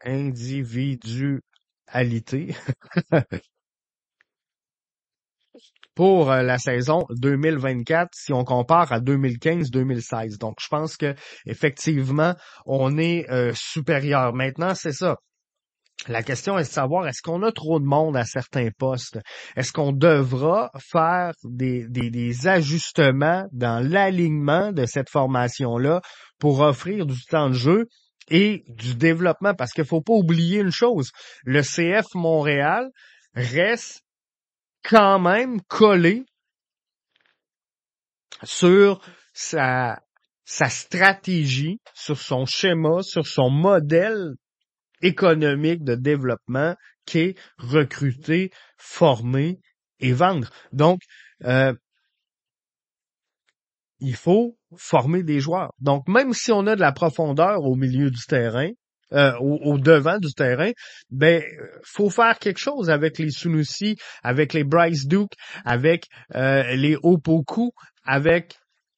individualité 0.04 1.42
pour 6.00 6.32
euh, 6.32 6.42
la 6.44 6.58
saison 6.58 7.06
2024 7.10 8.12
si 8.14 8.32
on 8.32 8.46
compare 8.46 8.94
à 8.94 9.02
2015-2016. 9.02 10.38
Donc, 10.38 10.56
je 10.62 10.68
pense 10.70 10.96
que 10.96 11.14
effectivement, 11.46 12.36
on 12.66 12.98
est 12.98 13.30
euh, 13.30 13.52
supérieur. 13.54 14.34
Maintenant, 14.34 14.76
c'est 14.76 14.94
ça. 14.94 15.18
La 16.08 16.24
question 16.24 16.58
est 16.58 16.64
de 16.64 16.68
savoir 16.70 17.06
est-ce 17.08 17.22
qu'on 17.22 17.44
a 17.44 17.52
trop 17.52 17.82
de 17.82 17.86
monde 17.86 18.16
à 18.16 18.24
certains 18.24 18.70
postes? 18.78 19.20
Est-ce 19.58 19.74
qu'on 19.74 19.92
devra 19.92 20.72
faire 20.78 21.34
des, 21.44 21.86
des, 21.90 22.10
des 22.10 22.48
ajustements 22.48 23.46
dans 23.52 23.86
l'alignement 23.86 24.72
de 24.72 24.86
cette 24.86 25.10
formation-là 25.10 26.00
pour 26.40 26.62
offrir 26.62 27.06
du 27.06 27.22
temps 27.26 27.50
de 27.50 27.56
jeu 27.56 27.88
et 28.30 28.64
du 28.68 28.96
développement, 28.96 29.54
parce 29.54 29.72
qu'il 29.72 29.86
faut 29.86 30.02
pas 30.02 30.14
oublier 30.14 30.60
une 30.60 30.72
chose, 30.72 31.12
le 31.44 31.62
CF 31.62 32.06
Montréal 32.16 32.90
reste 33.34 34.04
quand 34.84 35.20
même 35.20 35.62
collé 35.62 36.24
sur 38.44 39.02
sa, 39.34 40.02
sa 40.46 40.70
stratégie, 40.70 41.80
sur 41.94 42.20
son 42.20 42.46
schéma, 42.46 43.02
sur 43.04 43.28
son 43.28 43.50
modèle 43.50 44.36
économique 45.02 45.84
de 45.84 45.96
développement 45.96 46.76
qui 47.06 47.20
est 47.20 47.40
recruter, 47.58 48.52
former 48.78 49.60
et 50.00 50.14
vendre. 50.14 50.50
Donc, 50.72 51.02
euh, 51.44 51.74
il 54.00 54.16
faut 54.16 54.58
former 54.78 55.24
des 55.24 55.40
joueurs. 55.40 55.74
Donc, 55.80 56.08
même 56.08 56.34
si 56.34 56.52
on 56.52 56.66
a 56.68 56.76
de 56.76 56.82
la 56.82 56.92
profondeur 56.92 57.64
au 57.64 57.76
milieu 57.76 58.10
du 58.10 58.22
terrain, 58.28 58.70
euh, 59.12 59.34
au, 59.40 59.80
devant 59.80 60.20
du 60.20 60.32
terrain, 60.34 60.70
ben 61.10 61.44
faut 61.84 62.12
faire 62.12 62.38
quelque 62.38 62.60
chose 62.60 62.92
avec 62.92 63.18
les 63.18 63.32
Sunusi, 63.32 63.96
avec 64.22 64.54
les 64.54 64.64
Bryce 64.64 65.08
Duke, 65.08 65.34
avec 65.66 66.06
euh, 66.36 66.76
les 66.76 66.96
Opoku, 67.02 67.72
avec 68.06 68.56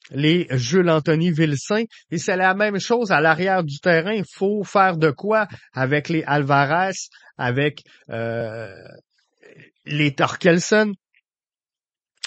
les 0.10 0.48
Jules 0.52 0.90
Anthony 0.90 1.32
Vilsain. 1.32 1.84
Et 2.12 2.18
c'est 2.18 2.36
la 2.36 2.54
même 2.54 2.78
chose 2.78 3.12
à 3.12 3.22
l'arrière 3.22 3.64
du 3.64 3.80
terrain. 3.80 4.12
Il 4.12 4.26
faut 4.30 4.66
faire 4.66 4.98
de 4.98 5.12
quoi 5.12 5.48
avec 5.72 6.10
les 6.10 6.24
Alvarez, 6.24 6.92
avec 7.38 7.82
euh, 8.10 8.70
les 9.86 10.14
Torkelson. 10.14 10.92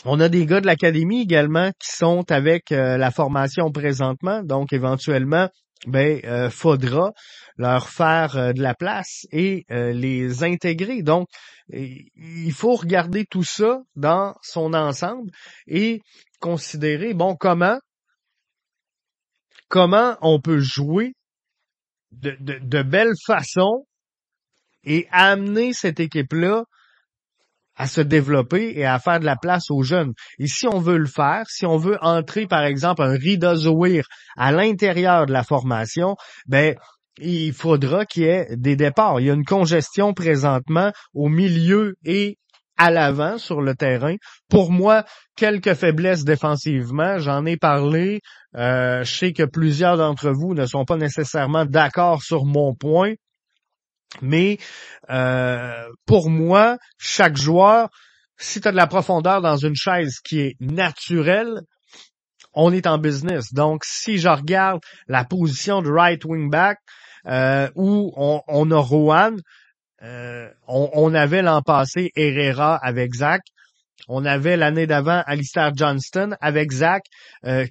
On 0.06 0.20
a 0.20 0.28
des 0.28 0.44
gars 0.44 0.60
de 0.60 0.66
l'académie 0.66 1.22
également 1.22 1.70
qui 1.78 1.90
sont 1.90 2.30
avec 2.30 2.72
euh, 2.72 2.98
la 2.98 3.10
formation 3.10 3.72
présentement, 3.72 4.42
donc 4.42 4.74
éventuellement, 4.74 5.48
ben 5.86 6.20
euh, 6.24 6.50
faudra 6.50 7.12
leur 7.56 7.88
faire 7.88 8.36
euh, 8.36 8.52
de 8.52 8.60
la 8.60 8.74
place 8.74 9.26
et 9.32 9.64
les 9.70 10.44
intégrer. 10.44 11.02
Donc, 11.02 11.28
il 11.70 12.52
faut 12.52 12.74
regarder 12.74 13.24
tout 13.24 13.44
ça 13.44 13.80
dans 13.96 14.34
son 14.42 14.74
ensemble 14.74 15.30
et 15.66 16.02
considérer 16.38 17.14
bon 17.14 17.34
comment 17.34 17.78
comment 19.68 20.18
on 20.20 20.38
peut 20.40 20.60
jouer 20.60 21.14
de, 22.12 22.36
de, 22.40 22.58
de 22.60 22.82
belle 22.82 23.14
façon 23.26 23.86
et 24.84 25.08
amener 25.10 25.72
cette 25.72 26.00
équipe-là 26.00 26.64
à 27.76 27.86
se 27.86 28.00
développer 28.00 28.72
et 28.76 28.84
à 28.84 28.98
faire 28.98 29.20
de 29.20 29.24
la 29.24 29.36
place 29.36 29.70
aux 29.70 29.82
jeunes. 29.82 30.12
Et 30.38 30.46
si 30.46 30.66
on 30.66 30.78
veut 30.78 30.98
le 30.98 31.06
faire, 31.06 31.44
si 31.48 31.66
on 31.66 31.76
veut 31.76 31.98
entrer, 32.00 32.46
par 32.46 32.64
exemple, 32.64 33.02
un 33.02 33.16
Rida 33.16 33.54
Zouir 33.56 34.06
à 34.36 34.52
l'intérieur 34.52 35.26
de 35.26 35.32
la 35.32 35.42
formation, 35.42 36.16
ben, 36.46 36.74
il 37.18 37.52
faudra 37.52 38.06
qu'il 38.06 38.24
y 38.24 38.26
ait 38.26 38.56
des 38.56 38.76
départs. 38.76 39.20
Il 39.20 39.26
y 39.26 39.30
a 39.30 39.34
une 39.34 39.44
congestion 39.44 40.14
présentement 40.14 40.92
au 41.14 41.28
milieu 41.28 41.94
et 42.04 42.38
à 42.76 42.90
l'avant 42.90 43.38
sur 43.38 43.60
le 43.60 43.74
terrain. 43.74 44.16
Pour 44.48 44.72
moi, 44.72 45.04
quelques 45.36 45.74
faiblesses 45.74 46.24
défensivement, 46.24 47.18
j'en 47.18 47.44
ai 47.46 47.56
parlé. 47.56 48.20
Euh, 48.56 49.04
je 49.04 49.16
sais 49.16 49.32
que 49.32 49.44
plusieurs 49.44 49.96
d'entre 49.96 50.30
vous 50.30 50.54
ne 50.54 50.66
sont 50.66 50.84
pas 50.84 50.96
nécessairement 50.96 51.64
d'accord 51.64 52.22
sur 52.22 52.44
mon 52.44 52.74
point. 52.74 53.12
Mais 54.22 54.58
euh, 55.10 55.88
pour 56.06 56.30
moi, 56.30 56.78
chaque 56.98 57.36
joueur, 57.36 57.88
si 58.36 58.60
tu 58.60 58.68
as 58.68 58.72
de 58.72 58.76
la 58.76 58.86
profondeur 58.86 59.40
dans 59.40 59.56
une 59.56 59.76
chaise 59.76 60.18
qui 60.24 60.40
est 60.40 60.56
naturelle, 60.60 61.60
on 62.52 62.72
est 62.72 62.86
en 62.86 62.98
business. 62.98 63.52
Donc, 63.52 63.82
si 63.84 64.18
je 64.18 64.28
regarde 64.28 64.80
la 65.08 65.24
position 65.24 65.82
de 65.82 65.90
right 65.90 66.24
wing 66.24 66.50
back, 66.50 66.78
euh, 67.26 67.68
où 67.74 68.12
on, 68.16 68.70
a 68.70 68.78
Rohan, 68.78 69.36
euh, 70.02 70.48
on, 70.68 71.14
avait 71.14 71.42
l'an 71.42 71.62
passé 71.62 72.10
Herrera 72.16 72.76
avec 72.76 73.14
Zach. 73.14 73.40
On 74.08 74.26
avait 74.26 74.58
l'année 74.58 74.86
d'avant 74.86 75.22
Alistair 75.26 75.72
Johnston 75.74 76.36
avec 76.42 76.70
Zach, 76.70 77.04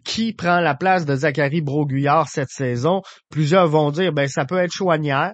qui 0.03 0.33
prend 0.33 0.59
la 0.59 0.73
place 0.73 1.05
de 1.05 1.15
Zachary 1.15 1.61
Broguillard 1.61 2.27
cette 2.27 2.49
saison. 2.49 3.03
Plusieurs 3.29 3.67
vont 3.67 3.91
dire, 3.91 4.11
ben 4.11 4.27
ça 4.27 4.43
peut 4.45 4.57
être 4.57 4.73
Chouanière, 4.73 5.33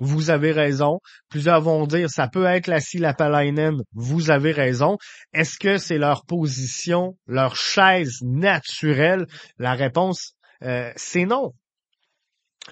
vous 0.00 0.30
avez 0.30 0.52
raison. 0.52 1.00
Plusieurs 1.28 1.60
vont 1.60 1.86
dire 1.86 2.08
ça 2.10 2.28
peut 2.28 2.46
être 2.46 2.66
la 2.66 2.78
Lapalainen. 2.94 3.82
Vous 3.92 4.30
avez 4.30 4.52
raison. 4.52 4.98
Est-ce 5.32 5.58
que 5.58 5.78
c'est 5.78 5.98
leur 5.98 6.24
position, 6.24 7.16
leur 7.26 7.56
chaise 7.56 8.18
naturelle? 8.22 9.26
La 9.58 9.74
réponse, 9.74 10.32
euh, 10.62 10.92
c'est 10.96 11.24
non. 11.24 11.52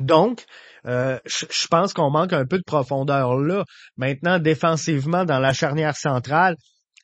Donc, 0.01 0.45
euh, 0.87 1.19
je 1.25 1.67
pense 1.69 1.95
qu'on 1.95 2.11
manque 2.11 2.33
un 2.33 2.45
peu 2.45 2.59
de 2.59 2.65
profondeur 2.65 3.35
là. 3.39 3.65
Maintenant, 3.97 4.39
défensivement, 4.39 5.25
dans 5.25 5.39
la 5.39 5.53
charnière 5.53 5.97
centrale, 5.97 6.57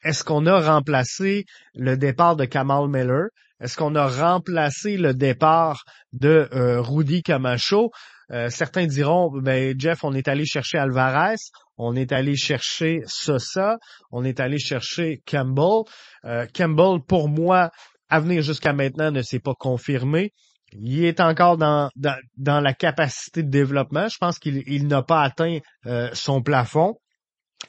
est-ce 0.04 0.24
qu'on 0.24 0.46
a 0.46 0.60
remplacé 0.60 1.44
le 1.74 1.96
départ 1.96 2.36
de 2.36 2.44
Kamal 2.44 2.88
Miller? 2.88 3.28
Est-ce 3.60 3.76
qu'on 3.76 3.94
a 3.94 4.08
remplacé 4.08 4.96
le 4.96 5.14
départ 5.14 5.84
de 6.12 6.48
euh, 6.52 6.80
Rudy 6.80 7.22
Camacho? 7.22 7.90
Euh, 8.32 8.48
certains 8.48 8.86
diront, 8.86 9.30
ben 9.30 9.74
Jeff, 9.78 10.04
on 10.04 10.14
est 10.14 10.26
allé 10.28 10.46
chercher 10.46 10.78
Alvarez, 10.78 11.36
on 11.76 11.94
est 11.94 12.12
allé 12.12 12.34
chercher 12.34 13.02
Sosa, 13.06 13.78
on 14.10 14.24
est 14.24 14.40
allé 14.40 14.58
chercher 14.58 15.22
Campbell. 15.26 15.82
Euh, 16.24 16.46
Campbell, 16.54 17.00
pour 17.06 17.28
moi, 17.28 17.70
à 18.08 18.20
venir 18.20 18.42
jusqu'à 18.42 18.72
maintenant, 18.72 19.10
ne 19.10 19.22
s'est 19.22 19.40
pas 19.40 19.54
confirmé. 19.58 20.32
Il 20.72 21.04
est 21.04 21.20
encore 21.20 21.58
dans, 21.58 21.90
dans, 21.96 22.60
la 22.60 22.72
capacité 22.72 23.42
de 23.42 23.50
développement. 23.50 24.08
Je 24.08 24.16
pense 24.18 24.38
qu'il 24.38 24.86
n'a 24.86 25.02
pas 25.02 25.22
atteint 25.22 25.58
euh, 25.86 26.08
son 26.14 26.42
plafond. 26.42 26.94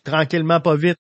tranquillement 0.06 0.62
pas 0.62 0.76
vite, 0.78 0.98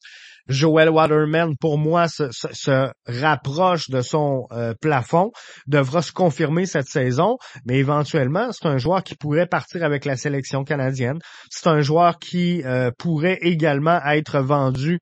Joel 0.47 0.89
Waterman, 0.89 1.55
pour 1.57 1.77
moi, 1.77 2.07
se, 2.07 2.91
rapproche 3.05 3.89
de 3.89 4.01
son 4.01 4.47
euh, 4.51 4.73
plafond, 4.79 5.31
devra 5.67 6.01
se 6.01 6.11
confirmer 6.11 6.65
cette 6.65 6.87
saison, 6.87 7.37
mais 7.65 7.77
éventuellement, 7.77 8.51
c'est 8.51 8.67
un 8.67 8.77
joueur 8.77 9.03
qui 9.03 9.15
pourrait 9.15 9.47
partir 9.47 9.83
avec 9.83 10.05
la 10.05 10.17
sélection 10.17 10.63
canadienne. 10.63 11.19
C'est 11.49 11.67
un 11.67 11.81
joueur 11.81 12.19
qui 12.19 12.63
euh, 12.63 12.91
pourrait 12.97 13.39
également 13.41 14.01
être 14.05 14.39
vendu 14.39 14.99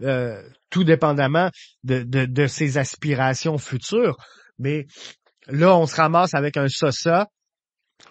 euh, 0.00 0.42
tout 0.70 0.84
dépendamment 0.84 1.50
de, 1.84 2.02
de, 2.02 2.24
de, 2.24 2.46
ses 2.46 2.78
aspirations 2.78 3.58
futures. 3.58 4.16
Mais 4.58 4.86
là, 5.48 5.76
on 5.76 5.86
se 5.86 5.96
ramasse 5.96 6.34
avec 6.34 6.56
un 6.56 6.68
Sosa 6.68 7.26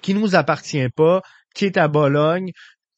qui 0.02 0.14
nous 0.14 0.36
appartient 0.36 0.90
pas, 0.96 1.22
qui 1.56 1.66
est 1.66 1.78
à 1.78 1.88
Bologne 1.88 2.52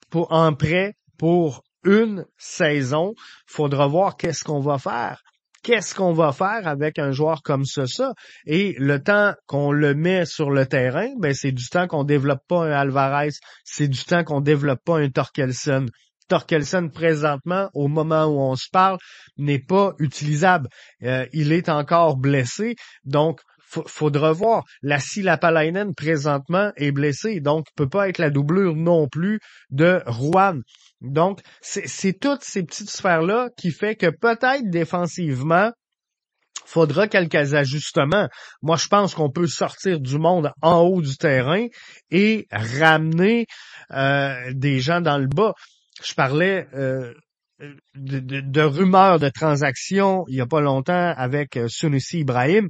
pour 0.09 0.31
en 0.31 0.53
prêt 0.53 0.93
pour 1.17 1.63
une 1.83 2.25
saison. 2.37 3.13
Faudra 3.45 3.87
voir 3.87 4.17
qu'est-ce 4.17 4.43
qu'on 4.43 4.59
va 4.59 4.77
faire. 4.77 5.21
Qu'est-ce 5.63 5.95
qu'on 5.95 6.11
va 6.11 6.33
faire 6.33 6.67
avec 6.67 6.99
un 6.99 7.11
joueur 7.11 7.41
comme 7.41 7.63
Sosa? 7.63 8.13
Et 8.45 8.75
le 8.79 9.01
temps 9.01 9.33
qu'on 9.47 9.71
le 9.71 9.95
met 9.95 10.25
sur 10.25 10.51
le 10.51 10.65
terrain, 10.65 11.07
ben 11.19 11.33
c'est 11.33 11.53
du 11.53 11.65
temps 11.69 11.87
qu'on 11.87 12.03
développe 12.03 12.45
pas 12.49 12.65
un 12.65 12.71
Alvarez, 12.71 13.31
c'est 13.63 13.87
du 13.87 14.03
temps 14.03 14.25
qu'on 14.25 14.41
développe 14.41 14.83
pas 14.83 14.99
un 14.99 15.09
Torkelson. 15.09 15.85
Torkelson, 16.27 16.89
présentement, 16.89 17.69
au 17.73 17.87
moment 17.87 18.25
où 18.25 18.39
on 18.39 18.55
se 18.55 18.67
parle, 18.71 18.97
n'est 19.37 19.59
pas 19.59 19.93
utilisable. 19.99 20.67
Euh, 21.03 21.25
il 21.31 21.53
est 21.53 21.69
encore 21.69 22.17
blessé, 22.17 22.75
donc 23.05 23.39
faudra 23.87 24.31
voir. 24.33 24.63
La 24.81 24.97
Lapalainen, 25.17 25.93
présentement, 25.95 26.71
est 26.75 26.91
blessé, 26.91 27.39
donc 27.39 27.65
peut 27.75 27.89
pas 27.89 28.09
être 28.09 28.17
la 28.17 28.29
doublure 28.29 28.75
non 28.75 29.07
plus 29.07 29.39
de 29.69 30.01
Rouen. 30.05 30.59
Donc, 31.03 31.41
c'est 31.61 32.17
toutes 32.19 32.43
ces 32.43 32.63
petites 32.63 32.89
sphères-là 32.89 33.49
qui 33.57 33.71
fait 33.71 33.95
que 33.95 34.07
peut-être 34.09 34.69
défensivement, 34.69 35.71
faudra 36.65 37.07
quelques 37.07 37.53
ajustements. 37.53 38.27
Moi, 38.61 38.77
je 38.77 38.87
pense 38.87 39.13
qu'on 39.13 39.29
peut 39.29 39.47
sortir 39.47 39.99
du 39.99 40.17
monde 40.17 40.51
en 40.61 40.79
haut 40.81 41.01
du 41.01 41.17
terrain 41.17 41.67
et 42.09 42.47
ramener 42.51 43.45
euh, 43.91 44.51
des 44.53 44.79
gens 44.79 45.01
dans 45.01 45.17
le 45.17 45.27
bas. 45.27 45.53
Je 46.03 46.13
parlais 46.13 46.67
euh, 46.73 47.13
de, 47.95 48.61
rumeurs 48.61 49.19
de 49.19 49.29
transactions 49.29 50.23
il 50.27 50.35
n'y 50.35 50.41
a 50.41 50.47
pas 50.47 50.61
longtemps 50.61 51.13
avec 51.15 51.57
euh, 51.57 51.67
Sunusi 51.67 52.19
Ibrahim 52.19 52.69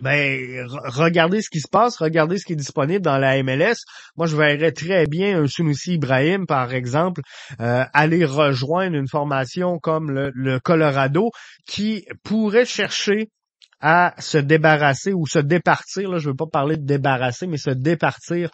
ben 0.00 0.66
regardez 0.68 1.42
ce 1.42 1.50
qui 1.50 1.60
se 1.60 1.68
passe, 1.68 1.96
regardez 1.96 2.38
ce 2.38 2.44
qui 2.44 2.52
est 2.52 2.56
disponible 2.56 3.02
dans 3.02 3.18
la 3.18 3.42
MLS. 3.42 3.76
Moi, 4.16 4.26
je 4.26 4.36
verrais 4.36 4.72
très 4.72 5.06
bien 5.06 5.42
un 5.42 5.46
Sunusi 5.46 5.94
Ibrahim, 5.94 6.46
par 6.46 6.72
exemple, 6.72 7.22
euh, 7.60 7.84
aller 7.92 8.24
rejoindre 8.24 8.96
une 8.96 9.08
formation 9.08 9.78
comme 9.78 10.10
le, 10.10 10.60
Colorado 10.60 11.30
qui 11.66 12.06
pourrait 12.22 12.64
chercher 12.64 13.30
à 13.80 14.14
se 14.18 14.38
débarrasser 14.38 15.12
ou 15.12 15.26
se 15.26 15.38
départir, 15.38 16.10
là, 16.10 16.18
je 16.18 16.30
veux 16.30 16.36
pas 16.36 16.48
parler 16.50 16.76
de 16.76 16.84
débarrasser, 16.84 17.46
mais 17.46 17.58
se 17.58 17.70
départir 17.70 18.50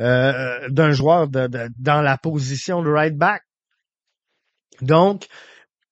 euh, 0.00 0.68
d'un 0.68 0.90
joueur 0.90 1.28
dans 1.28 2.02
la 2.02 2.18
position 2.18 2.82
de 2.82 2.90
right 2.90 3.16
back. 3.16 3.42
Donc, 4.80 5.26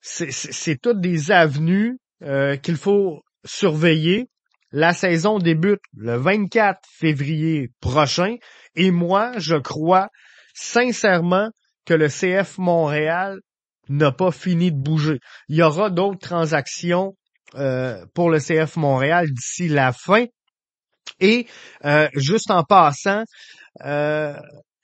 c'est 0.00 0.80
toutes 0.80 1.00
des 1.00 1.30
avenues 1.30 1.98
euh, 2.22 2.56
qu'il 2.56 2.76
faut 2.76 3.22
surveiller 3.44 4.28
la 4.72 4.94
saison 4.94 5.38
débute 5.38 5.80
le 5.96 6.16
24 6.16 6.80
février 6.90 7.70
prochain 7.80 8.36
et 8.74 8.90
moi, 8.90 9.32
je 9.38 9.56
crois 9.56 10.08
sincèrement 10.54 11.50
que 11.84 11.94
le 11.94 12.08
CF 12.08 12.58
Montréal 12.58 13.38
n'a 13.88 14.12
pas 14.12 14.30
fini 14.30 14.72
de 14.72 14.78
bouger. 14.78 15.18
Il 15.48 15.56
y 15.56 15.62
aura 15.62 15.90
d'autres 15.90 16.18
transactions 16.18 17.14
euh, 17.54 18.04
pour 18.14 18.30
le 18.30 18.38
CF 18.38 18.76
Montréal 18.76 19.28
d'ici 19.30 19.68
la 19.68 19.92
fin. 19.92 20.24
Et 21.20 21.46
euh, 21.84 22.08
juste 22.14 22.50
en 22.50 22.64
passant, 22.64 23.24
euh, 23.84 24.34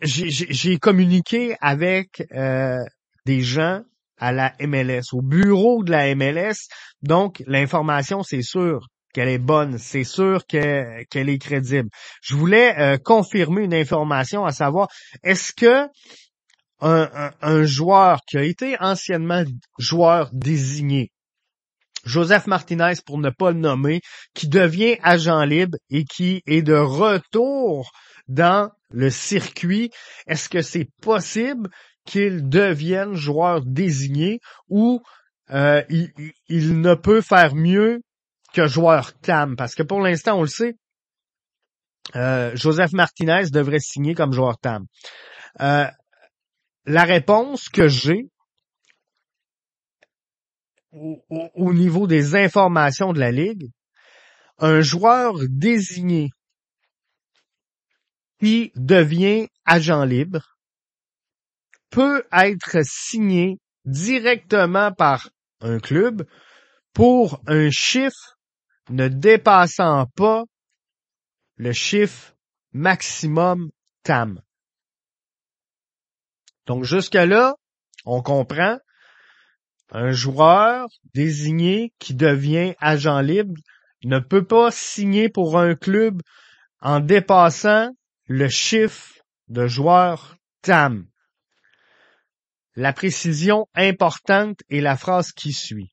j'ai 0.02 0.78
communiqué 0.78 1.56
avec 1.60 2.22
des 3.24 3.40
gens 3.40 3.82
à 4.18 4.32
la 4.32 4.52
MLS, 4.60 5.12
au 5.12 5.22
bureau 5.22 5.82
de 5.84 5.92
la 5.92 6.14
MLS. 6.14 6.68
Donc, 7.02 7.42
l'information, 7.46 8.22
c'est 8.22 8.42
sûr, 8.42 8.86
qu'elle 9.12 9.28
est 9.28 9.38
bonne, 9.38 9.78
c'est 9.78 10.04
sûr 10.04 10.46
qu'elle 10.46 11.06
est 11.12 11.38
crédible. 11.38 11.88
Je 12.22 12.34
voulais 12.34 12.78
euh, 12.78 12.98
confirmer 12.98 13.62
une 13.62 13.74
information 13.74 14.44
à 14.44 14.52
savoir, 14.52 14.88
est-ce 15.22 15.52
que 15.52 15.88
un, 16.80 17.64
joueur 17.64 18.20
qui 18.26 18.38
a 18.38 18.44
été 18.44 18.76
anciennement 18.80 19.44
joueur 19.78 20.30
désigné, 20.32 21.10
Joseph 22.04 22.46
Martinez 22.46 22.94
pour 23.04 23.18
ne 23.18 23.30
pas 23.30 23.50
le 23.50 23.58
nommer, 23.58 24.00
qui 24.34 24.48
devient 24.48 24.96
agent 25.02 25.44
libre 25.44 25.76
et 25.90 26.04
qui 26.04 26.42
est 26.46 26.62
de 26.62 26.74
retour 26.74 27.90
dans 28.28 28.70
le 28.90 29.10
circuit, 29.10 29.90
est-ce 30.26 30.48
que 30.48 30.62
c'est 30.62 30.88
possible 31.02 31.68
qu'il 32.04 32.48
devienne 32.48 33.14
joueur 33.14 33.62
désigné 33.64 34.40
ou 34.68 35.02
euh, 35.50 35.82
il, 36.48 36.80
ne 36.80 36.94
peut 36.94 37.20
faire 37.20 37.54
mieux 37.54 38.00
que 38.52 38.66
joueur 38.66 39.12
TAM. 39.20 39.56
Parce 39.56 39.74
que 39.74 39.82
pour 39.82 40.00
l'instant, 40.00 40.38
on 40.38 40.42
le 40.42 40.48
sait, 40.48 40.74
euh, 42.16 42.54
Joseph 42.54 42.92
Martinez 42.92 43.50
devrait 43.50 43.80
signer 43.80 44.14
comme 44.14 44.32
joueur 44.32 44.58
TAM. 44.58 44.86
Euh, 45.60 45.86
la 46.86 47.04
réponse 47.04 47.68
que 47.68 47.88
j'ai 47.88 48.30
au, 50.92 51.74
niveau 51.74 52.06
des 52.06 52.34
informations 52.34 53.12
de 53.12 53.20
la 53.20 53.30
Ligue, 53.30 53.70
un 54.58 54.80
joueur 54.80 55.34
désigné 55.48 56.30
qui 58.40 58.72
devient 58.74 59.48
agent 59.64 60.04
libre 60.04 60.56
peut 61.90 62.24
être 62.32 62.78
signé 62.84 63.58
directement 63.84 64.92
par 64.92 65.28
un 65.60 65.78
club 65.78 66.26
pour 66.92 67.42
un 67.46 67.70
chiffre 67.70 68.37
ne 68.90 69.08
dépassant 69.08 70.06
pas 70.16 70.44
le 71.56 71.72
chiffre 71.72 72.34
maximum 72.72 73.70
TAM. 74.02 74.40
Donc 76.66 76.84
jusque-là, 76.84 77.54
on 78.04 78.22
comprend 78.22 78.78
un 79.90 80.12
joueur 80.12 80.88
désigné 81.14 81.92
qui 81.98 82.14
devient 82.14 82.74
agent 82.78 83.20
libre 83.20 83.54
ne 84.04 84.18
peut 84.18 84.44
pas 84.44 84.70
signer 84.70 85.28
pour 85.28 85.58
un 85.58 85.74
club 85.74 86.22
en 86.80 87.00
dépassant 87.00 87.90
le 88.26 88.48
chiffre 88.48 89.14
de 89.48 89.66
joueur 89.66 90.36
TAM. 90.62 91.08
La 92.76 92.92
précision 92.92 93.66
importante 93.74 94.60
est 94.70 94.80
la 94.80 94.96
phrase 94.96 95.32
qui 95.32 95.52
suit 95.52 95.90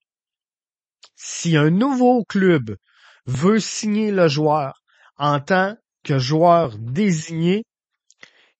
si 1.15 1.58
un 1.58 1.69
nouveau 1.69 2.23
club 2.25 2.78
veut 3.25 3.60
signer 3.60 4.12
le 4.12 4.28
joueur 4.28 4.82
en 5.17 5.39
tant 5.39 5.75
que 6.04 6.19
joueur 6.19 6.78
désigné, 6.78 7.63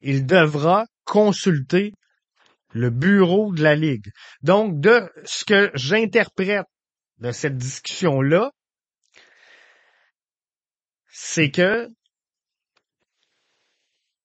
il 0.02 0.26
devra 0.26 0.86
consulter 1.04 1.94
le 2.72 2.90
bureau 2.90 3.54
de 3.54 3.64
la 3.64 3.76
Ligue. 3.76 4.12
Donc, 4.42 4.80
de 4.80 5.10
ce 5.24 5.46
que 5.46 5.72
j'interprète 5.76 6.66
de 7.20 7.32
cette 7.32 7.58
discussion-là, 7.58 8.52
c'est 11.08 11.52
que 11.52 11.90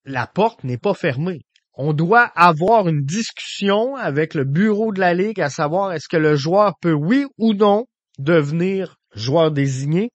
la 0.04 0.26
porte 0.26 0.64
n'est 0.64 0.78
pas 0.78 0.94
fermée. 0.94 1.42
On 1.74 1.92
doit 1.92 2.24
avoir 2.34 2.88
une 2.88 3.04
discussion 3.04 3.94
avec 3.96 4.34
le 4.34 4.44
bureau 4.44 4.92
de 4.92 5.00
la 5.00 5.14
Ligue 5.14 5.40
à 5.40 5.50
savoir 5.50 5.92
est-ce 5.92 6.08
que 6.08 6.16
le 6.16 6.34
joueur 6.34 6.74
peut, 6.80 6.92
oui 6.92 7.26
ou 7.38 7.54
non, 7.54 7.86
devenir 8.22 8.96
joueur 9.14 9.50
désigné, 9.50 10.10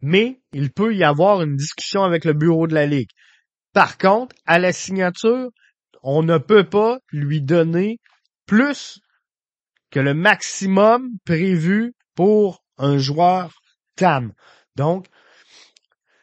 mais 0.00 0.40
il 0.52 0.72
peut 0.72 0.94
y 0.94 1.04
avoir 1.04 1.42
une 1.42 1.56
discussion 1.56 2.02
avec 2.02 2.24
le 2.24 2.32
bureau 2.32 2.66
de 2.66 2.74
la 2.74 2.86
Ligue. 2.86 3.10
Par 3.72 3.98
contre, 3.98 4.34
à 4.46 4.58
la 4.58 4.72
signature, 4.72 5.50
on 6.02 6.22
ne 6.22 6.38
peut 6.38 6.68
pas 6.68 6.98
lui 7.10 7.42
donner 7.42 7.98
plus 8.46 9.00
que 9.90 10.00
le 10.00 10.14
maximum 10.14 11.08
prévu 11.24 11.94
pour 12.14 12.62
un 12.78 12.98
joueur 12.98 13.52
TAM. 13.96 14.32
Donc, 14.76 15.06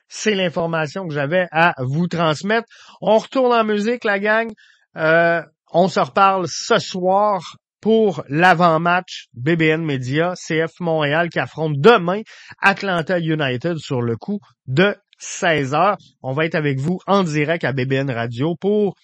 c'est 0.07 0.35
l'information 0.35 1.07
que 1.07 1.13
j'avais 1.13 1.47
à 1.51 1.73
vous 1.79 2.07
transmettre. 2.07 2.67
On 3.01 3.17
retourne 3.17 3.51
en 3.51 3.63
musique, 3.63 4.03
la 4.03 4.19
gang. 4.19 4.51
Euh, 4.95 5.41
on 5.71 5.87
se 5.87 5.99
reparle 5.99 6.45
ce 6.47 6.77
soir 6.77 7.57
pour 7.83 8.23
l'avant-match 8.29 9.27
BBN 9.33 9.83
Media, 9.83 10.35
CF 10.35 10.79
Montréal 10.79 11.27
qui 11.27 11.37
affronte 11.37 11.81
demain 11.81 12.21
Atlanta 12.61 13.19
United 13.19 13.75
sur 13.75 14.01
le 14.01 14.15
coup 14.15 14.39
de 14.67 14.95
16 15.19 15.73
heures. 15.73 15.97
On 16.21 16.31
va 16.31 16.45
être 16.45 16.55
avec 16.55 16.79
vous 16.79 16.99
en 17.07 17.25
direct 17.25 17.65
à 17.65 17.73
BBN 17.73 18.09
Radio 18.09 18.55
pour 18.55 18.95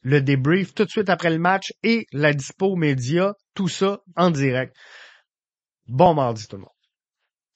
le 0.00 0.22
débrief 0.22 0.72
tout 0.72 0.86
de 0.86 0.90
suite 0.90 1.10
après 1.10 1.28
le 1.28 1.38
match 1.38 1.74
et 1.82 2.06
la 2.14 2.32
dispo 2.32 2.76
média, 2.76 3.34
tout 3.54 3.68
ça 3.68 3.98
en 4.16 4.30
direct. 4.30 4.74
Bon 5.86 6.14
mardi 6.14 6.46
tout 6.48 6.56
le 6.56 6.62
monde. 6.62 6.81